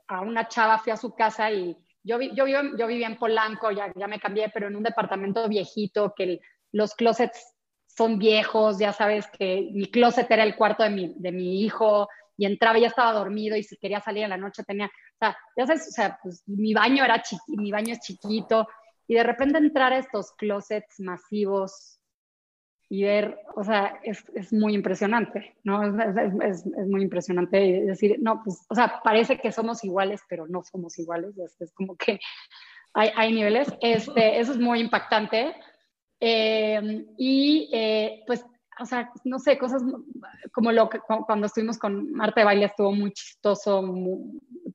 a 0.07 0.21
una 0.21 0.47
chava 0.47 0.77
fui 0.77 0.91
a 0.91 0.97
su 0.97 1.13
casa 1.15 1.51
y 1.51 1.75
yo, 2.03 2.21
yo, 2.21 2.45
yo 2.45 2.87
vivía 2.87 3.07
en 3.07 3.17
Polanco, 3.17 3.71
ya, 3.71 3.91
ya 3.95 4.07
me 4.07 4.19
cambié, 4.19 4.49
pero 4.49 4.67
en 4.67 4.75
un 4.75 4.83
departamento 4.83 5.47
viejito, 5.49 6.13
que 6.15 6.39
los 6.71 6.93
closets 6.93 7.55
son 7.87 8.19
viejos, 8.19 8.77
ya 8.77 8.93
sabes 8.93 9.27
que 9.27 9.69
mi 9.73 9.89
closet 9.89 10.29
era 10.29 10.43
el 10.43 10.55
cuarto 10.55 10.83
de 10.83 10.89
mi, 10.89 11.13
de 11.15 11.31
mi 11.31 11.63
hijo, 11.63 12.07
y 12.37 12.45
entraba 12.45 12.77
y 12.77 12.81
ya 12.81 12.87
estaba 12.87 13.13
dormido 13.13 13.55
y 13.55 13.63
si 13.63 13.77
quería 13.77 14.01
salir 14.01 14.23
en 14.23 14.29
la 14.29 14.37
noche 14.37 14.63
tenía, 14.63 14.87
o 14.87 15.17
sea, 15.19 15.37
ya 15.55 15.67
sabes, 15.67 15.87
o 15.87 15.91
sea, 15.91 16.19
pues 16.21 16.43
mi 16.47 16.73
baño 16.73 17.03
era 17.03 17.21
chiquito, 17.21 17.61
mi 17.61 17.71
baño 17.71 17.93
es 17.93 18.01
chiquito 18.01 18.67
y 19.07 19.15
de 19.15 19.23
repente 19.23 19.57
entrar 19.57 19.93
a 19.93 19.99
estos 19.99 20.33
closets 20.33 20.99
masivos 20.99 21.99
y 22.89 23.03
ver, 23.03 23.39
o 23.55 23.63
sea, 23.63 23.99
es, 24.03 24.23
es 24.35 24.53
muy 24.53 24.73
impresionante, 24.73 25.55
¿no? 25.63 25.83
Es, 25.83 26.63
es, 26.65 26.87
muy 26.87 27.01
impresionante 27.01 27.57
decir, 27.85 28.17
no, 28.21 28.41
pues, 28.43 28.65
o 28.69 28.75
sea, 28.75 29.01
parece 29.03 29.39
que 29.39 29.51
somos 29.51 29.83
iguales, 29.83 30.21
pero 30.29 30.47
no 30.47 30.63
somos 30.63 30.97
iguales, 30.99 31.37
es, 31.37 31.73
como 31.73 31.95
que 31.95 32.19
hay, 32.93 33.09
hay 33.15 33.33
niveles, 33.33 33.67
este, 33.81 34.39
eso 34.39 34.51
es 34.51 34.59
muy 34.59 34.79
impactante. 34.79 35.55
Eh, 36.21 37.05
y 37.17 37.69
eh, 37.73 38.23
pues 38.25 38.45
o 38.79 38.85
sea, 38.85 39.11
no 39.23 39.39
sé, 39.39 39.57
cosas 39.57 39.81
como 40.51 40.71
lo 40.71 40.89
que 40.89 40.99
cuando 40.99 41.47
estuvimos 41.47 41.77
con 41.77 42.11
Marta 42.11 42.41
de 42.41 42.45
Baile 42.45 42.65
estuvo 42.65 42.91
muy 42.91 43.11
chistoso 43.11 43.83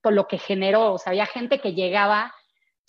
por 0.01 0.13
lo 0.13 0.27
que 0.27 0.39
generó, 0.39 0.95
o 0.95 0.99
sea, 0.99 1.11
había 1.11 1.27
gente 1.27 1.61
que 1.61 1.75
llegaba, 1.75 2.33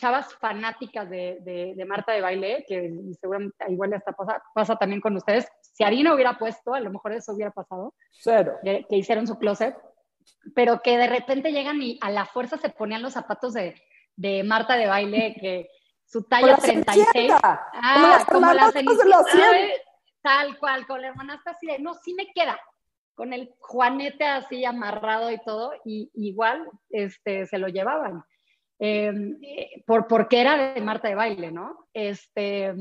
chavas 0.01 0.33
fanáticas 0.35 1.07
de, 1.07 1.37
de, 1.75 1.85
Marta 1.85 2.11
de 2.11 2.21
Baile, 2.21 2.65
que 2.67 2.91
seguramente 3.19 3.55
igual 3.69 3.93
hasta 3.93 4.13
pasa, 4.13 4.43
pasa 4.53 4.75
también 4.75 4.99
con 4.99 5.15
ustedes, 5.15 5.47
si 5.61 5.83
Arina 5.83 6.15
hubiera 6.15 6.39
puesto, 6.39 6.73
a 6.73 6.79
lo 6.79 6.89
mejor 6.89 7.13
eso 7.13 7.33
hubiera 7.33 7.51
pasado, 7.51 7.93
Cero. 8.11 8.55
Que, 8.63 8.85
que 8.89 8.97
hicieron 8.97 9.27
su 9.27 9.37
closet, 9.37 9.77
pero 10.55 10.81
que 10.81 10.97
de 10.97 11.05
repente 11.05 11.51
llegan 11.51 11.79
y 11.83 11.99
a 12.01 12.09
la 12.09 12.25
fuerza 12.25 12.57
se 12.57 12.69
ponían 12.69 13.03
los 13.03 13.13
zapatos 13.13 13.53
de, 13.53 13.75
de 14.15 14.43
Marta 14.43 14.75
de 14.75 14.87
baile, 14.87 15.35
que 15.39 15.69
su 16.03 16.23
talla 16.23 16.57
36. 16.57 17.31
Ah, 17.43 18.25
como 18.27 18.51
las 18.53 18.73
Tal 20.23 20.57
cual, 20.59 20.85
con 20.87 21.01
la 21.01 21.09
hermanastra 21.09 21.51
así 21.51 21.67
de, 21.67 21.79
no, 21.79 21.93
sí 21.95 22.13
me 22.15 22.27
queda, 22.33 22.59
con 23.13 23.33
el 23.33 23.53
juanete 23.59 24.25
así 24.25 24.65
amarrado 24.65 25.31
y 25.31 25.39
todo, 25.43 25.73
y 25.85 26.09
igual 26.15 26.67
este, 26.89 27.45
se 27.45 27.59
lo 27.59 27.67
llevaban. 27.67 28.23
Eh, 28.83 29.83
por, 29.85 30.07
porque 30.07 30.41
era 30.41 30.73
de 30.73 30.81
Marta 30.81 31.07
de 31.07 31.13
baile, 31.13 31.51
¿no? 31.51 31.87
Este, 31.93 32.73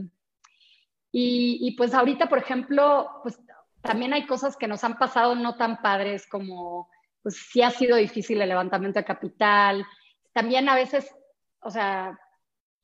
y, 1.12 1.58
y, 1.60 1.76
pues 1.76 1.92
ahorita, 1.92 2.26
por 2.26 2.38
ejemplo, 2.38 3.20
pues 3.22 3.38
también 3.82 4.14
hay 4.14 4.26
cosas 4.26 4.56
que 4.56 4.66
nos 4.66 4.82
han 4.82 4.96
pasado 4.96 5.34
no 5.34 5.56
tan 5.56 5.82
padres 5.82 6.26
como, 6.26 6.88
pues 7.22 7.36
sí 7.36 7.60
ha 7.60 7.70
sido 7.70 7.98
difícil 7.98 8.40
el 8.40 8.48
levantamiento 8.48 8.98
de 8.98 9.04
capital. 9.04 9.84
También 10.32 10.70
a 10.70 10.74
veces, 10.74 11.14
o 11.60 11.70
sea, 11.70 12.18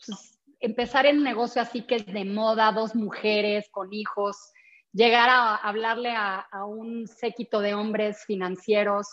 pues, 0.04 0.38
empezar 0.60 1.06
en 1.06 1.16
un 1.16 1.24
negocio 1.24 1.62
así 1.62 1.86
que 1.86 1.96
es 1.96 2.06
de 2.06 2.26
moda, 2.26 2.70
dos 2.72 2.94
mujeres 2.94 3.68
con 3.70 3.94
hijos, 3.94 4.36
llegar 4.92 5.30
a 5.30 5.56
hablarle 5.56 6.12
a, 6.14 6.46
un 6.66 7.06
séquito 7.06 7.60
de 7.60 7.72
hombres 7.72 8.24
financieros. 8.26 9.08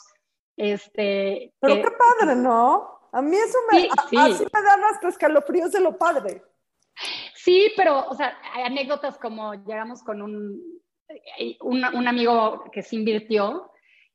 Este, 0.57 1.53
Pero 1.61 1.75
qué 1.75 1.91
padre, 1.91 2.35
¿no? 2.35 3.02
A 3.13 3.21
mí 3.21 3.35
eso 3.37 3.57
me, 3.71 3.87
así 3.95 4.43
me 4.43 4.61
dan 4.61 4.83
hasta 4.85 5.07
escalofríos 5.07 5.71
de 5.71 5.81
lo 5.81 5.97
padre. 5.97 6.43
Sí, 7.35 7.71
pero, 7.77 8.07
o 8.07 8.15
sea, 8.15 8.37
hay 8.53 8.63
anécdotas 8.63 9.19
como 9.19 9.53
llegamos 9.53 10.01
con 10.01 10.21
un, 10.21 10.81
un, 11.61 12.07
amigo 12.07 12.63
que 12.71 12.81
se 12.81 12.95
invirtió, 12.95 13.71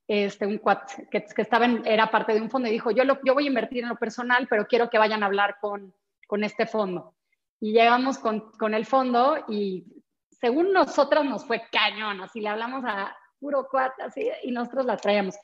este, 0.08 0.46
un 0.46 0.58
cuat, 0.58 0.90
que, 1.11 1.24
que, 1.24 1.42
estaba 1.42 1.66
en, 1.66 1.87
era 1.87 2.11
parte 2.11 2.34
de 2.34 2.40
un 2.40 2.50
fondo 2.50 2.68
y 2.68 2.72
dijo, 2.72 2.90
yo, 2.90 3.04
lo, 3.04 3.20
yo 3.24 3.34
voy 3.34 3.44
a 3.44 3.48
invertir 3.48 3.84
en 3.84 3.90
lo 3.90 3.96
personal, 3.96 4.48
pero 4.50 4.66
quiero 4.66 4.90
que 4.90 4.98
vayan 4.98 5.22
a 5.22 5.26
hablar 5.26 5.58
con, 5.61 5.94
con 6.26 6.42
este 6.42 6.66
fondo. 6.66 7.14
Y 7.61 7.72
llegamos 7.72 8.18
con, 8.18 8.50
con, 8.52 8.74
el 8.74 8.84
fondo 8.84 9.44
y 9.48 9.84
según 10.30 10.72
nosotros 10.72 11.24
nos 11.24 11.44
fue 11.44 11.62
cañón, 11.70 12.20
así 12.20 12.40
le 12.40 12.48
hablamos 12.48 12.84
a 12.84 13.16
puro 13.38 13.68
cuat, 13.68 13.92
así, 14.00 14.28
y 14.42 14.50
nosotros 14.50 14.87
la 14.87 14.96
traíamos. 14.96 15.37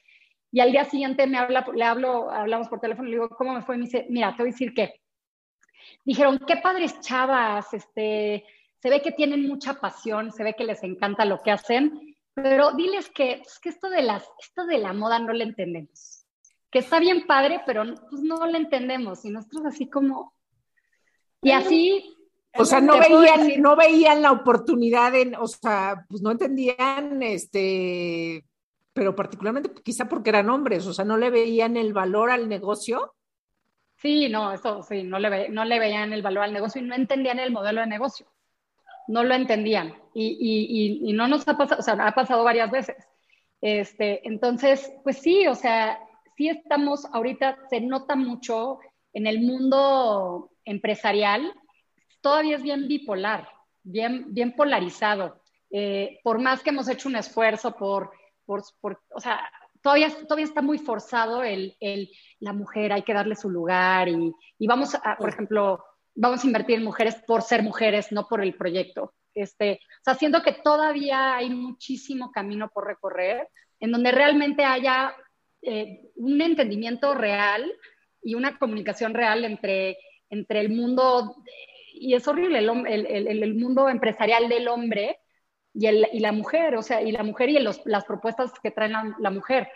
Y 0.55 0.61
al 0.61 0.71
día 0.71 0.85
siguiente 0.85 1.27
me 1.27 1.37
habla, 1.37 1.67
le 1.75 1.83
hablo, 1.83 2.31
hablamos 2.31 2.69
por 2.69 2.79
teléfono, 2.79 3.09
le 3.09 3.17
digo, 3.17 3.29
¿cómo 3.31 3.55
me 3.55 3.63
fue? 3.63 3.75
Y 3.75 3.79
me 3.79 3.85
dice, 3.87 4.07
mira, 4.09 4.31
te 4.37 4.45
voy 4.45 4.51
a 4.51 4.53
decir 4.53 4.73
que 4.73 5.01
dijeron, 6.05 6.41
qué 6.47 6.59
padres 6.59 7.01
chavas, 7.01 7.75
este, 7.75 8.45
se 8.79 8.89
ve 8.89 9.03
que 9.03 9.11
tienen 9.11 9.49
mucha 9.49 9.81
pasión, 9.81 10.31
se 10.31 10.45
ve 10.45 10.55
que 10.55 10.63
les 10.63 10.81
encanta 10.85 11.25
lo 11.25 11.43
que 11.43 11.51
hacen, 11.51 12.17
pero 12.35 12.71
diles 12.71 13.11
que, 13.11 13.41
pues, 13.43 13.59
que 13.59 13.69
esto, 13.71 13.91
de 13.91 14.03
las, 14.03 14.31
esto 14.39 14.65
de 14.65 14.79
la 14.79 14.93
moda 14.93 15.19
no 15.19 15.33
le 15.33 15.43
entendemos. 15.43 16.25
Que 16.71 16.79
está 16.79 17.01
bien 17.01 17.27
padre, 17.27 17.63
pero 17.67 17.83
pues 18.09 18.23
no 18.23 18.47
le 18.47 18.59
entendemos. 18.59 19.25
Y 19.25 19.31
nosotros 19.31 19.67
así 19.67 19.91
como... 19.91 20.35
Y 21.43 21.51
así 21.51 22.17
o 22.57 22.65
sea, 22.65 22.81
no 22.81 22.97
veían, 23.01 23.61
no 23.61 23.75
veían 23.75 24.23
la 24.23 24.31
oportunidad 24.31 25.17
en, 25.17 25.35
o 25.35 25.49
sea, 25.49 26.07
pues 26.09 26.23
no 26.23 26.31
entendían, 26.31 27.21
este, 27.25 28.45
pero 28.95 29.15
particularmente 29.17 29.71
quizá 29.83 30.09
porque 30.09 30.31
eran 30.31 30.49
hombres, 30.49 30.87
o 30.87 30.95
sea, 30.95 31.05
no 31.05 31.19
le 31.19 31.29
veían 31.29 31.77
el 31.77 31.93
valor 31.93 32.31
al 32.31 32.49
negocio. 32.49 33.15
Sí, 33.97 34.29
no, 34.29 34.53
eso 34.53 34.83
sí, 34.83 35.03
no 35.03 35.19
le, 35.19 35.49
no 35.49 35.65
le 35.65 35.79
veían 35.79 36.13
el 36.13 36.23
valor 36.23 36.45
al 36.45 36.53
negocio 36.53 36.81
y 36.81 36.85
no 36.85 36.95
entendían 36.95 37.41
el 37.41 37.53
modelo 37.53 37.81
de 37.81 37.89
negocio. 37.89 38.27
No 39.09 39.25
lo 39.25 39.35
entendían. 39.35 39.95
Y, 40.15 40.39
y, 40.41 41.11
y, 41.11 41.13
no 41.13 41.27
nos 41.27 41.47
ha 41.49 41.59
pasado, 41.59 41.81
o 41.81 41.83
sea, 41.83 41.95
ha 41.95 42.13
pasado 42.13 42.45
varias 42.45 42.71
veces. 42.71 42.97
Este, 43.61 44.27
entonces, 44.27 44.93
pues 45.03 45.19
sí, 45.19 45.47
o 45.49 45.55
sea, 45.55 45.99
sí 46.37 46.49
estamos, 46.49 47.05
ahorita 47.13 47.59
se 47.69 47.81
nota 47.81 48.15
mucho 48.15 48.79
en 49.13 49.27
el 49.27 49.41
mundo 49.41 50.51
empresarial, 50.65 51.53
todavía 52.21 52.57
es 52.57 52.63
bien 52.63 52.87
bipolar, 52.87 53.49
bien, 53.83 54.27
bien 54.29 54.55
polarizado. 54.55 55.41
Eh, 55.71 56.21
por 56.23 56.41
más 56.41 56.63
que 56.63 56.71
hemos 56.71 56.89
hecho 56.89 57.09
un 57.09 57.17
esfuerzo 57.17 57.75
por, 57.77 58.13
por, 58.47 58.63
por 58.81 59.01
o 59.11 59.21
sea, 59.21 59.41
todavía, 59.83 60.09
todavía 60.23 60.47
está 60.47 60.63
muy 60.63 60.79
forzado 60.79 61.43
el, 61.43 61.77
el, 61.81 62.11
la 62.41 62.53
mujer, 62.53 62.93
hay 62.93 63.03
que 63.03 63.15
darle 63.15 63.37
su 63.37 63.51
lugar 63.51 64.09
y, 64.09 64.33
y, 64.59 64.67
vamos 64.67 64.95
a, 64.95 65.17
por 65.17 65.29
ejemplo, 65.29 65.85
vamos 66.15 66.43
a 66.43 66.47
invertir 66.47 66.77
en 66.77 66.85
mujeres 66.85 67.17
por 67.27 67.43
ser 67.43 67.63
mujeres, 67.63 68.13
no 68.13 68.27
por 68.27 68.43
el 68.43 68.55
proyecto. 68.55 69.15
Este, 69.35 69.81
o 70.01 70.05
sea, 70.05 70.15
siento 70.15 70.43
que 70.43 70.53
todavía 70.53 71.37
hay 71.37 71.51
muchísimo 71.51 72.31
camino 72.31 72.71
por 72.73 72.87
recorrer 72.87 73.49
en 73.81 73.91
donde 73.91 74.13
realmente 74.13 74.65
haya 74.65 75.15
eh, 75.61 76.11
un 76.17 76.41
entendimiento 76.41 77.15
real 77.15 77.71
y 78.23 78.35
una 78.35 78.59
comunicación 78.59 79.13
real 79.13 79.45
entre, 79.45 79.99
entre 80.31 80.61
el 80.61 80.71
mundo 80.71 81.37
y 81.93 82.15
es 82.15 82.27
horrible 82.27 82.59
el, 82.59 82.69
el, 82.87 83.43
el, 83.43 83.55
mundo 83.55 83.89
empresarial 83.89 84.49
del 84.49 84.69
hombre 84.69 85.21
y, 85.75 85.87
y, 85.89 86.21
la 86.21 86.33
mujer, 86.33 86.77
o 86.77 86.83
sea, 86.83 87.03
y 87.03 87.13
la 87.13 87.23
mujer 87.23 87.51
y 87.51 87.59
los, 87.59 87.83
las 87.85 88.05
propuestas 88.05 88.53
que 88.63 88.71
trae 88.71 88.89
la, 88.89 89.31
mujer. 89.31 89.69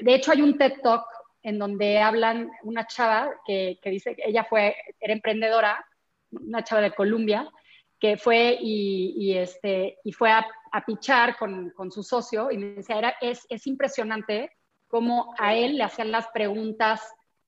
De 0.00 0.14
hecho, 0.14 0.32
hay 0.32 0.42
un 0.42 0.58
TED 0.58 0.80
Talk 0.82 1.04
en 1.42 1.58
donde 1.58 1.98
hablan 1.98 2.50
una 2.62 2.86
chava 2.86 3.30
que, 3.44 3.78
que 3.82 3.90
dice 3.90 4.14
que 4.14 4.22
ella 4.26 4.44
fue, 4.44 4.76
era 5.00 5.12
emprendedora, 5.12 5.84
una 6.30 6.62
chava 6.62 6.82
de 6.82 6.92
Colombia, 6.92 7.50
que 7.98 8.16
fue 8.16 8.56
y, 8.60 9.14
y, 9.16 9.38
este, 9.38 9.98
y 10.04 10.12
fue 10.12 10.30
a, 10.30 10.46
a 10.72 10.84
pichar 10.84 11.36
con, 11.36 11.70
con, 11.70 11.90
su 11.90 12.02
socio 12.02 12.50
y 12.50 12.58
me 12.58 12.66
decía, 12.66 12.98
era, 12.98 13.14
es, 13.20 13.46
es 13.48 13.66
impresionante 13.66 14.50
cómo 14.88 15.34
a 15.38 15.54
él 15.54 15.78
le 15.78 15.84
hacían 15.84 16.10
las 16.10 16.28
preguntas, 16.28 17.00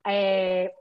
eh, 0.05 0.73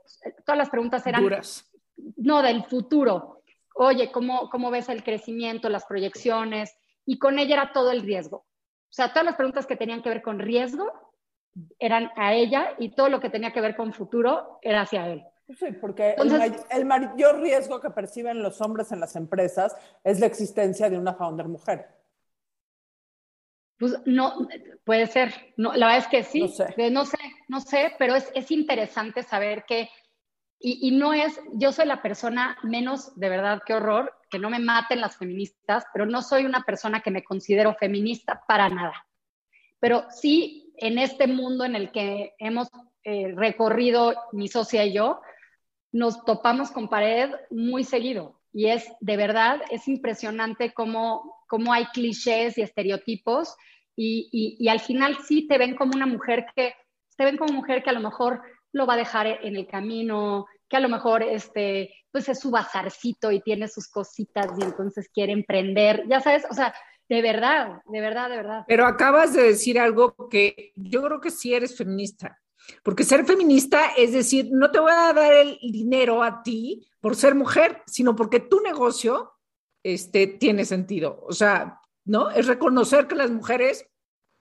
todas 0.44 0.58
las 0.58 0.70
preguntas 0.70 1.06
eran 1.06 1.22
Duras 1.22 1.70
no, 2.16 2.42
del 2.42 2.64
futuro. 2.64 3.42
Oye, 3.74 4.10
¿cómo, 4.10 4.48
¿cómo 4.50 4.70
ves 4.70 4.88
el 4.88 5.02
crecimiento, 5.02 5.68
las 5.68 5.84
proyecciones? 5.84 6.76
Y 7.06 7.18
con 7.18 7.38
ella 7.38 7.54
era 7.54 7.72
todo 7.72 7.90
el 7.90 8.02
riesgo. 8.02 8.38
O 8.38 8.92
sea, 8.94 9.08
todas 9.08 9.24
las 9.24 9.36
preguntas 9.36 9.66
que 9.66 9.76
tenían 9.76 10.02
que 10.02 10.08
ver 10.08 10.22
con 10.22 10.38
riesgo 10.38 10.92
eran 11.78 12.10
a 12.16 12.34
ella 12.34 12.74
y 12.78 12.90
todo 12.90 13.08
lo 13.08 13.20
que 13.20 13.30
tenía 13.30 13.52
que 13.52 13.60
ver 13.60 13.76
con 13.76 13.92
futuro 13.92 14.58
era 14.62 14.82
hacia 14.82 15.08
él. 15.08 15.24
Sí, 15.58 15.72
porque 15.78 16.16
el, 16.70 16.84
mayor 16.86 17.40
riesgo 17.40 17.78
que 17.78 17.90
perciben 17.90 18.42
los 18.42 18.60
hombres 18.62 18.92
en 18.92 19.00
las 19.00 19.14
empresas 19.14 19.76
es 20.02 20.18
la 20.18 20.26
existencia 20.26 20.88
de 20.88 20.98
una 20.98 21.14
founder 21.14 21.48
mujer. 21.48 21.86
Pues 23.78 23.94
no, 24.06 24.48
puede 24.84 25.06
ser. 25.06 25.34
No, 25.56 25.74
la 25.74 25.86
verdad 25.86 25.98
es 25.98 26.08
que 26.08 26.22
sí. 26.22 26.40
No 26.40 26.48
sé, 26.48 26.90
no 26.90 27.04
sé, 27.04 27.18
no 27.48 27.60
sé 27.60 27.92
pero 27.98 28.14
es, 28.14 28.30
es 28.34 28.50
interesante 28.50 29.22
saber 29.22 29.64
que 29.66 29.90
y, 30.58 30.92
no 30.92 31.12
es, 31.12 31.38
yo 31.52 31.72
soy 31.72 31.86
la 31.86 32.00
persona 32.00 32.56
menos, 32.62 33.14
de 33.18 33.28
verdad, 33.28 33.62
qué 33.66 33.74
horror, 33.74 34.14
que 34.30 34.38
no 34.38 34.48
me 34.48 34.58
maten 34.58 35.00
las 35.00 35.16
feministas, 35.16 35.84
pero 35.92 36.06
no 36.06 36.22
soy 36.22 36.46
una 36.46 36.62
persona 36.62 37.00
que 37.00 37.10
me 37.10 37.22
considero 37.22 37.74
feminista 37.74 38.42
para 38.48 38.70
nada. 38.70 39.06
Pero 39.78 40.06
sí, 40.10 40.72
en 40.78 40.98
este 40.98 41.26
mundo 41.26 41.64
en 41.66 41.76
el 41.76 41.92
que 41.92 42.34
hemos 42.38 42.68
eh, 43.02 43.34
recorrido 43.36 44.14
mi 44.32 44.48
socia 44.48 44.86
y 44.86 44.94
yo, 44.94 45.20
nos 45.92 46.24
topamos 46.24 46.70
con 46.70 46.88
pared 46.88 47.30
muy 47.50 47.84
seguido. 47.84 48.40
Y 48.50 48.68
es, 48.68 48.90
de 49.00 49.16
verdad, 49.18 49.60
es 49.70 49.86
impresionante 49.86 50.72
cómo, 50.72 51.44
cómo 51.46 51.72
hay 51.74 51.84
clichés 51.86 52.56
y 52.56 52.62
estereotipos 52.62 53.54
y, 53.94 54.28
y, 54.32 54.56
y 54.58 54.68
al 54.68 54.80
final 54.80 55.18
sí 55.26 55.46
te 55.46 55.58
ven 55.58 55.76
como 55.76 55.92
una 55.94 56.06
mujer 56.06 56.46
que, 56.56 56.74
te 57.16 57.24
ven 57.24 57.36
como 57.36 57.52
mujer 57.52 57.82
que 57.82 57.90
a 57.90 57.94
lo 57.94 58.00
mejor 58.00 58.42
lo 58.74 58.86
va 58.86 58.94
a 58.94 58.98
dejar 58.98 59.26
en 59.26 59.56
el 59.56 59.66
camino, 59.66 60.46
que 60.68 60.76
a 60.76 60.80
lo 60.80 60.88
mejor 60.88 61.22
este, 61.22 61.94
pues 62.10 62.28
es 62.28 62.40
su 62.40 62.50
bazarcito 62.50 63.30
y 63.30 63.40
tiene 63.40 63.68
sus 63.68 63.88
cositas 63.88 64.50
y 64.58 64.64
entonces 64.64 65.08
quiere 65.08 65.32
emprender, 65.32 66.04
ya 66.08 66.20
sabes, 66.20 66.44
o 66.50 66.54
sea, 66.54 66.74
de 67.08 67.22
verdad, 67.22 67.82
de 67.86 68.00
verdad, 68.00 68.30
de 68.30 68.36
verdad. 68.36 68.64
Pero 68.66 68.86
acabas 68.86 69.32
de 69.32 69.42
decir 69.44 69.78
algo 69.78 70.14
que 70.28 70.72
yo 70.74 71.02
creo 71.02 71.20
que 71.20 71.30
sí 71.30 71.54
eres 71.54 71.76
feminista, 71.76 72.40
porque 72.82 73.04
ser 73.04 73.24
feminista 73.24 73.92
es 73.96 74.12
decir, 74.12 74.48
no 74.50 74.70
te 74.70 74.80
voy 74.80 74.92
a 74.92 75.12
dar 75.12 75.32
el 75.32 75.58
dinero 75.62 76.22
a 76.22 76.42
ti 76.42 76.86
por 77.00 77.14
ser 77.14 77.34
mujer, 77.34 77.82
sino 77.86 78.16
porque 78.16 78.40
tu 78.40 78.60
negocio 78.60 79.32
este, 79.84 80.26
tiene 80.26 80.64
sentido. 80.64 81.20
O 81.28 81.32
sea, 81.32 81.80
¿no? 82.04 82.30
Es 82.30 82.46
reconocer 82.46 83.06
que 83.06 83.14
las 83.14 83.30
mujeres 83.30 83.86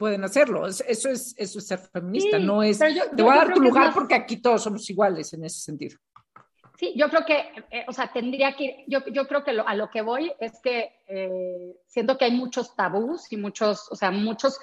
pueden 0.03 0.25
hacerlo. 0.25 0.67
Eso 0.67 0.83
es, 1.09 1.33
eso 1.37 1.59
es 1.59 1.65
ser 1.65 1.79
feminista, 1.79 2.37
no 2.37 2.61
es, 2.61 2.77
te 2.77 3.23
voy 3.23 3.31
a 3.31 3.37
dar 3.37 3.53
tu 3.53 3.61
lugar 3.61 3.93
porque 3.93 4.15
aquí 4.15 4.35
todos 4.41 4.61
somos 4.61 4.89
iguales 4.89 5.31
en 5.31 5.45
ese 5.45 5.61
sentido. 5.61 5.97
Sí, 6.77 6.91
yo 6.93 7.07
creo 7.07 7.23
que, 7.23 7.37
eh, 7.71 7.85
o 7.87 7.93
sea, 7.93 8.11
tendría 8.11 8.53
que, 8.53 8.83
yo, 8.89 8.99
yo 9.13 9.25
creo 9.29 9.45
que 9.45 9.51
a 9.51 9.75
lo 9.75 9.89
que 9.89 10.01
voy 10.01 10.33
es 10.41 10.59
que 10.61 10.91
eh, 11.07 11.77
siento 11.87 12.17
que 12.17 12.25
hay 12.25 12.31
muchos 12.31 12.75
tabús 12.75 13.31
y 13.31 13.37
muchos, 13.37 13.89
o 13.89 13.95
sea, 13.95 14.11
muchos, 14.11 14.59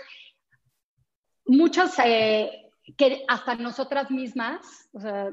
muchos 1.46 1.98
eh, 2.04 2.70
que 2.98 3.24
hasta 3.26 3.54
nosotras 3.54 4.10
mismas, 4.10 4.90
o 4.92 5.00
sea, 5.00 5.30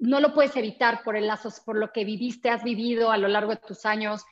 no 0.00 0.18
lo 0.18 0.34
puedes 0.34 0.56
evitar 0.56 1.04
por 1.04 1.14
el 1.14 1.28
lazo, 1.28 1.50
por 1.64 1.76
lo 1.76 1.92
que 1.92 2.04
viviste, 2.04 2.50
has 2.50 2.64
vivido 2.64 3.12
a 3.12 3.16
lo 3.16 3.28
largo 3.28 3.52
de 3.52 3.58
tus 3.58 3.86
años, 3.86 4.24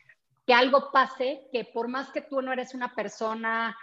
que 0.45 0.55
algo 0.55 0.91
pase, 0.91 1.47
que 1.53 1.67
por 1.67 1.87
más 1.87 2.11
que 2.11 2.23
tú 2.23 2.43
no 2.43 2.53
eres 2.53 2.75
una 2.75 2.97
persona, 2.97 3.77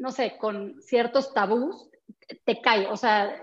no 0.00 0.10
sé, 0.10 0.38
con 0.38 0.80
ciertos 0.80 1.32
tabús, 1.34 1.90
te 2.44 2.60
cae, 2.60 2.86
o 2.86 2.96
sea, 2.96 3.38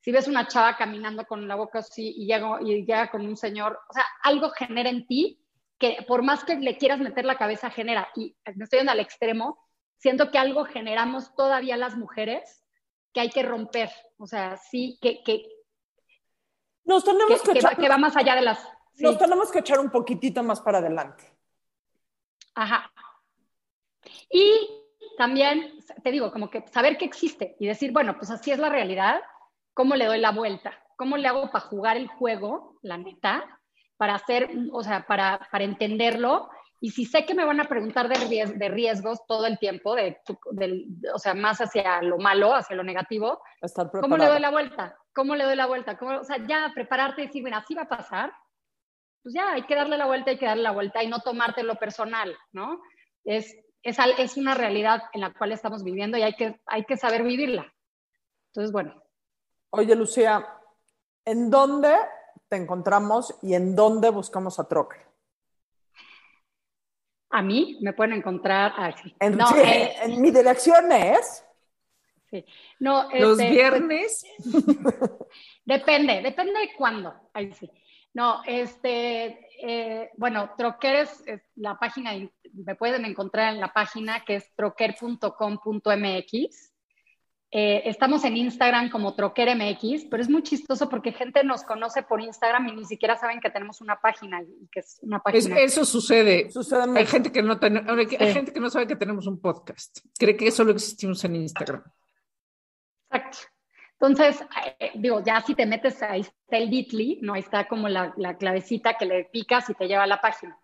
si 0.00 0.10
ves 0.10 0.26
una 0.26 0.48
chava 0.48 0.76
caminando 0.76 1.26
con 1.26 1.46
la 1.46 1.54
boca 1.54 1.80
así 1.80 2.14
y 2.16 2.26
llega, 2.26 2.58
y 2.62 2.84
llega 2.84 3.10
con 3.10 3.26
un 3.26 3.36
señor, 3.36 3.78
o 3.88 3.92
sea, 3.92 4.04
algo 4.22 4.50
genera 4.50 4.88
en 4.88 5.06
ti 5.06 5.38
que 5.78 5.98
por 6.08 6.22
más 6.22 6.44
que 6.44 6.56
le 6.56 6.78
quieras 6.78 6.98
meter 6.98 7.24
la 7.24 7.36
cabeza, 7.36 7.68
genera. 7.68 8.08
Y 8.14 8.36
me 8.54 8.64
estoy 8.64 8.78
yendo 8.78 8.92
al 8.92 9.00
extremo, 9.00 9.58
siento 9.98 10.30
que 10.30 10.38
algo 10.38 10.64
generamos 10.64 11.34
todavía 11.34 11.76
las 11.76 11.96
mujeres 11.96 12.64
que 13.12 13.20
hay 13.20 13.30
que 13.30 13.42
romper. 13.42 13.90
O 14.16 14.26
sea, 14.26 14.56
sí, 14.56 14.98
que, 15.02 15.22
que, 15.22 15.44
nos 16.84 17.04
tenemos 17.04 17.42
que, 17.42 17.52
que, 17.52 17.88
va, 17.88 17.98
más 17.98 18.16
allá 18.16 18.34
de 18.34 18.42
las... 18.42 18.66
Nos 18.98 19.18
tenemos 19.18 19.50
que 19.52 19.58
echar 19.58 19.78
un 19.78 19.90
poquitito 19.90 20.42
más 20.42 20.60
para 20.60 20.78
adelante. 20.78 21.24
Ajá. 22.54 22.90
Y 24.30 24.81
también, 25.16 25.78
te 26.02 26.10
digo, 26.10 26.32
como 26.32 26.50
que 26.50 26.66
saber 26.68 26.96
que 26.96 27.04
existe 27.04 27.56
y 27.58 27.66
decir, 27.66 27.92
bueno, 27.92 28.16
pues 28.16 28.30
así 28.30 28.50
es 28.50 28.58
la 28.58 28.68
realidad, 28.68 29.20
¿cómo 29.74 29.96
le 29.96 30.06
doy 30.06 30.18
la 30.18 30.32
vuelta? 30.32 30.72
¿Cómo 30.96 31.16
le 31.16 31.28
hago 31.28 31.50
para 31.50 31.64
jugar 31.66 31.96
el 31.96 32.08
juego, 32.08 32.78
la 32.82 32.96
neta? 32.96 33.60
Para 33.96 34.14
hacer, 34.14 34.50
o 34.72 34.82
sea, 34.82 35.06
para, 35.06 35.48
para 35.50 35.64
entenderlo. 35.64 36.50
Y 36.80 36.90
si 36.90 37.04
sé 37.04 37.24
que 37.24 37.34
me 37.34 37.44
van 37.44 37.60
a 37.60 37.64
preguntar 37.64 38.08
de, 38.08 38.46
de 38.46 38.68
riesgos 38.68 39.24
todo 39.26 39.46
el 39.46 39.58
tiempo, 39.58 39.94
de, 39.94 40.18
o 41.14 41.18
sea, 41.18 41.34
más 41.34 41.60
hacia 41.60 42.02
lo 42.02 42.18
malo, 42.18 42.54
hacia 42.54 42.74
lo 42.74 42.82
negativo, 42.82 43.40
¿cómo 44.00 44.16
le 44.16 44.26
doy 44.26 44.40
la 44.40 44.50
vuelta? 44.50 44.96
¿Cómo 45.14 45.36
le 45.36 45.44
doy 45.44 45.54
la 45.54 45.66
vuelta? 45.66 45.96
¿Cómo, 45.96 46.18
o 46.18 46.24
sea, 46.24 46.38
ya 46.46 46.72
prepararte 46.74 47.22
y 47.22 47.26
decir, 47.26 47.42
bueno, 47.42 47.58
así 47.58 47.74
va 47.74 47.82
a 47.82 47.88
pasar, 47.88 48.32
pues 49.22 49.34
ya 49.34 49.52
hay 49.52 49.62
que 49.62 49.76
darle 49.76 49.96
la 49.96 50.06
vuelta, 50.06 50.30
hay 50.30 50.38
que 50.38 50.46
darle 50.46 50.64
la 50.64 50.72
vuelta 50.72 51.02
y 51.02 51.06
no 51.06 51.20
tomártelo 51.20 51.76
personal, 51.76 52.36
¿no? 52.50 52.82
Es, 53.24 53.56
es, 53.82 53.96
es 54.18 54.36
una 54.36 54.54
realidad 54.54 55.02
en 55.12 55.20
la 55.20 55.32
cual 55.32 55.52
estamos 55.52 55.82
viviendo 55.82 56.16
y 56.16 56.22
hay 56.22 56.34
que, 56.34 56.60
hay 56.66 56.84
que 56.84 56.96
saber 56.96 57.22
vivirla. 57.22 57.72
Entonces, 58.48 58.72
bueno. 58.72 59.02
Oye, 59.70 59.94
Lucía, 59.96 60.46
¿en 61.24 61.50
dónde 61.50 61.94
te 62.48 62.56
encontramos 62.56 63.34
y 63.42 63.54
en 63.54 63.74
dónde 63.74 64.10
buscamos 64.10 64.58
a 64.58 64.68
Trocker? 64.68 65.00
A 67.30 67.40
mí 67.40 67.78
me 67.80 67.94
pueden 67.94 68.12
encontrar 68.12 68.74
aquí. 68.76 69.16
En, 69.18 69.40
eh, 69.40 69.94
en 70.02 70.20
mi 70.20 70.30
dirección 70.30 70.92
es. 70.92 71.42
Sí. 72.28 72.44
No, 72.78 73.08
Los 73.10 73.38
este, 73.38 73.50
viernes. 73.50 74.26
depende, 75.64 76.20
depende 76.22 76.60
de 76.60 76.74
cuándo. 76.76 77.14
Ahí 77.32 77.52
sí. 77.54 77.70
No, 78.14 78.42
este, 78.46 79.46
eh, 79.62 80.10
bueno, 80.16 80.50
Troquer 80.56 80.96
es, 80.96 81.22
la 81.56 81.78
página, 81.78 82.12
me 82.52 82.74
pueden 82.74 83.04
encontrar 83.04 83.54
en 83.54 83.60
la 83.60 83.72
página 83.72 84.24
que 84.24 84.36
es 84.36 84.54
troquer.com.mx. 84.54 86.72
Eh, 87.54 87.82
estamos 87.84 88.24
en 88.24 88.38
Instagram 88.38 88.88
como 88.88 89.14
TroquerMX, 89.14 90.06
pero 90.10 90.22
es 90.22 90.30
muy 90.30 90.42
chistoso 90.42 90.88
porque 90.88 91.12
gente 91.12 91.44
nos 91.44 91.64
conoce 91.64 92.02
por 92.02 92.20
Instagram 92.20 92.68
y 92.68 92.76
ni 92.76 92.84
siquiera 92.86 93.18
saben 93.18 93.40
que 93.40 93.50
tenemos 93.50 93.82
una 93.82 94.00
página 94.00 94.42
y 94.42 94.68
que 94.72 94.80
es 94.80 94.98
una 95.02 95.20
página. 95.20 95.60
eso 95.60 95.84
sucede. 95.84 96.48
hay, 96.96 97.06
gente 97.06 97.30
que 97.30 97.42
no 97.42 97.58
hay 97.60 98.32
gente 98.32 98.54
que 98.54 98.60
no 98.60 98.70
sabe 98.70 98.86
que 98.86 98.96
tenemos 98.96 99.26
un 99.26 99.38
podcast. 99.38 99.98
Cree 100.18 100.36
que 100.36 100.50
solo 100.50 100.72
existimos 100.72 101.22
en 101.24 101.36
Instagram. 101.36 101.82
Entonces, 104.02 104.44
eh, 104.80 104.90
digo, 104.96 105.22
ya 105.24 105.40
si 105.42 105.54
te 105.54 105.64
metes, 105.64 106.02
ahí 106.02 106.22
está 106.22 106.56
el 106.56 106.68
Bitly, 106.68 107.20
¿no? 107.22 107.34
Ahí 107.34 107.40
está 107.40 107.68
como 107.68 107.88
la, 107.88 108.12
clavecita 108.36 108.94
que 108.94 109.06
le 109.06 109.24
picas 109.26 109.70
y 109.70 109.74
te 109.74 109.86
lleva 109.86 110.02
a 110.02 110.08
la 110.08 110.20
página. 110.20 110.58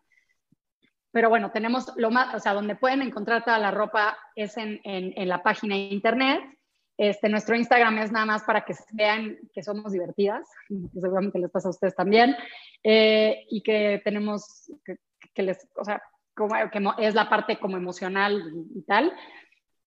Pero 1.12 1.28
bueno, 1.28 1.52
tenemos 1.52 1.92
lo 1.96 2.10
más, 2.10 2.34
o 2.34 2.40
sea, 2.40 2.52
donde 2.52 2.74
pueden 2.74 3.00
encontrar 3.00 3.44
toda 3.44 3.60
la 3.60 3.70
ropa 3.70 4.18
es 4.34 4.56
en, 4.56 5.12
la 5.28 5.40
página 5.44 5.76
de 5.76 5.82
internet. 5.82 6.40
Este, 6.96 7.28
nuestro 7.28 7.54
Instagram 7.54 7.98
es 7.98 8.10
nada 8.10 8.26
más 8.26 8.42
para 8.42 8.64
que 8.64 8.74
vean 8.92 9.38
que 9.54 9.62
somos 9.62 9.92
divertidas, 9.92 10.44
que 10.68 11.00
seguramente 11.00 11.38
les 11.38 11.50
pasa 11.52 11.68
a 11.68 11.70
ustedes 11.70 11.94
también, 11.94 12.34
eh, 12.82 13.46
y 13.50 13.62
que 13.62 14.02
tenemos, 14.02 14.72
que, 15.32 15.42
les, 15.44 15.64
o 15.76 15.84
sea, 15.84 16.02
como, 16.34 16.56
que 16.70 17.06
es 17.06 17.14
la 17.14 17.28
parte 17.28 17.56
como 17.60 17.76
emocional 17.76 18.42
y 18.74 18.82
tal. 18.82 19.14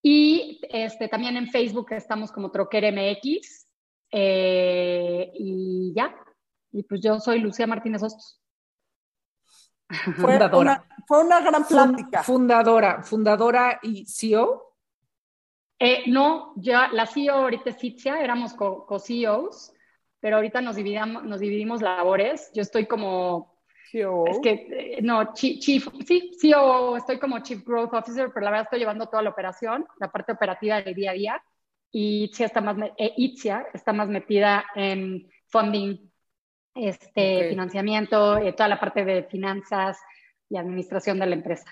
Y 0.01 0.59
este, 0.69 1.07
también 1.07 1.37
en 1.37 1.47
Facebook 1.47 1.91
estamos 1.91 2.31
como 2.31 2.51
Troquer 2.51 2.91
MX. 2.91 3.67
Eh, 4.11 5.31
y 5.33 5.93
ya. 5.95 6.15
Y 6.71 6.83
pues 6.83 7.01
yo 7.01 7.19
soy 7.19 7.39
Lucía 7.39 7.67
Martínez 7.67 8.03
Hostos. 8.03 8.41
fundadora. 10.15 10.85
fue 11.07 11.23
una 11.23 11.41
gran 11.41 11.65
plática. 11.65 12.23
Fundadora, 12.23 13.03
fundadora 13.03 13.79
y 13.83 14.05
CEO. 14.05 14.75
Eh, 15.79 16.03
no, 16.07 16.53
ya 16.57 16.89
la 16.89 17.07
CEO 17.07 17.33
ahorita 17.35 17.71
es 17.71 17.83
Itzia, 17.83 18.21
éramos 18.21 18.53
co-CEOs, 18.53 19.73
pero 20.19 20.35
ahorita 20.35 20.61
nos 20.61 20.75
dividimos, 20.75 21.23
nos 21.23 21.39
dividimos 21.39 21.81
labores. 21.81 22.51
Yo 22.53 22.61
estoy 22.61 22.85
como 22.85 23.50
es 23.93 24.39
que, 24.39 24.97
eh, 24.97 24.99
no, 25.01 25.33
chief, 25.33 25.87
sí, 26.05 26.31
CEO, 26.39 26.97
estoy 26.97 27.19
como 27.19 27.39
Chief 27.39 27.63
Growth 27.65 27.93
Officer, 27.93 28.31
pero 28.33 28.45
la 28.45 28.51
verdad 28.51 28.65
estoy 28.65 28.79
llevando 28.79 29.07
toda 29.07 29.21
la 29.21 29.29
operación, 29.29 29.85
la 29.99 30.11
parte 30.11 30.31
operativa 30.31 30.81
del 30.81 30.95
día 30.95 31.11
a 31.11 31.13
día. 31.13 31.43
Y 31.91 32.23
Itzia 32.25 32.45
está 32.45 32.61
más, 32.61 32.77
eh, 32.97 33.13
Itzia 33.17 33.67
está 33.73 33.91
más 33.91 34.07
metida 34.07 34.65
en 34.75 35.29
funding, 35.47 35.97
este, 36.73 37.49
financiamiento, 37.49 38.37
eh, 38.37 38.53
toda 38.53 38.69
la 38.69 38.79
parte 38.79 39.03
de 39.03 39.23
finanzas 39.23 39.97
y 40.49 40.55
administración 40.55 41.19
de 41.19 41.25
la 41.25 41.35
empresa. 41.35 41.69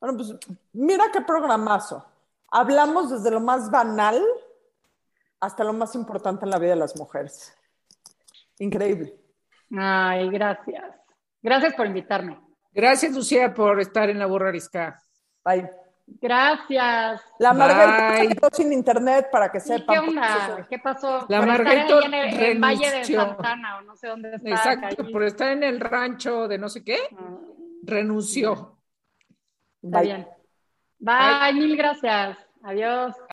Bueno, 0.00 0.16
pues 0.16 0.34
mira 0.72 1.04
qué 1.12 1.20
programazo. 1.20 2.06
Hablamos 2.50 3.10
desde 3.10 3.30
lo 3.30 3.40
más 3.40 3.70
banal 3.70 4.22
hasta 5.40 5.64
lo 5.64 5.74
más 5.74 5.94
importante 5.94 6.44
en 6.44 6.50
la 6.50 6.58
vida 6.58 6.70
de 6.70 6.76
las 6.76 6.96
mujeres. 6.96 7.54
Increíble. 8.58 9.14
Ay, 9.76 10.30
gracias. 10.30 11.03
Gracias 11.44 11.74
por 11.74 11.86
invitarme. 11.86 12.40
Gracias, 12.72 13.12
Lucía, 13.12 13.52
por 13.52 13.78
estar 13.78 14.08
en 14.08 14.18
la 14.18 14.24
burra 14.24 14.48
arisca. 14.48 14.98
Bye. 15.44 15.68
Gracias. 16.06 17.20
La 17.38 17.52
Margarita 17.52 18.34
quedó 18.34 18.48
sin 18.50 18.72
internet 18.72 19.28
para 19.30 19.52
que 19.52 19.60
sepan. 19.60 19.94
¿Qué 19.94 20.08
onda? 20.08 20.66
¿Qué 20.70 20.78
pasó? 20.78 21.26
La 21.28 21.42
Margarita 21.42 22.00
en 22.06 22.14
el, 22.14 22.58
Valle 22.58 22.90
de 22.90 23.04
Santana 23.04 23.76
o 23.76 23.82
no 23.82 23.94
sé 23.94 24.08
dónde 24.08 24.34
está. 24.34 24.48
Exacto, 24.48 25.04
por 25.12 25.22
estar 25.22 25.50
en 25.50 25.62
el 25.64 25.80
rancho 25.80 26.48
de 26.48 26.56
no 26.56 26.70
sé 26.70 26.82
qué, 26.82 26.98
ah. 27.12 27.38
renunció. 27.82 28.78
Está 29.82 30.00
bien. 30.00 30.26
Bye, 30.98 31.52
mil 31.52 31.76
gracias. 31.76 32.38
Adiós. 32.62 33.14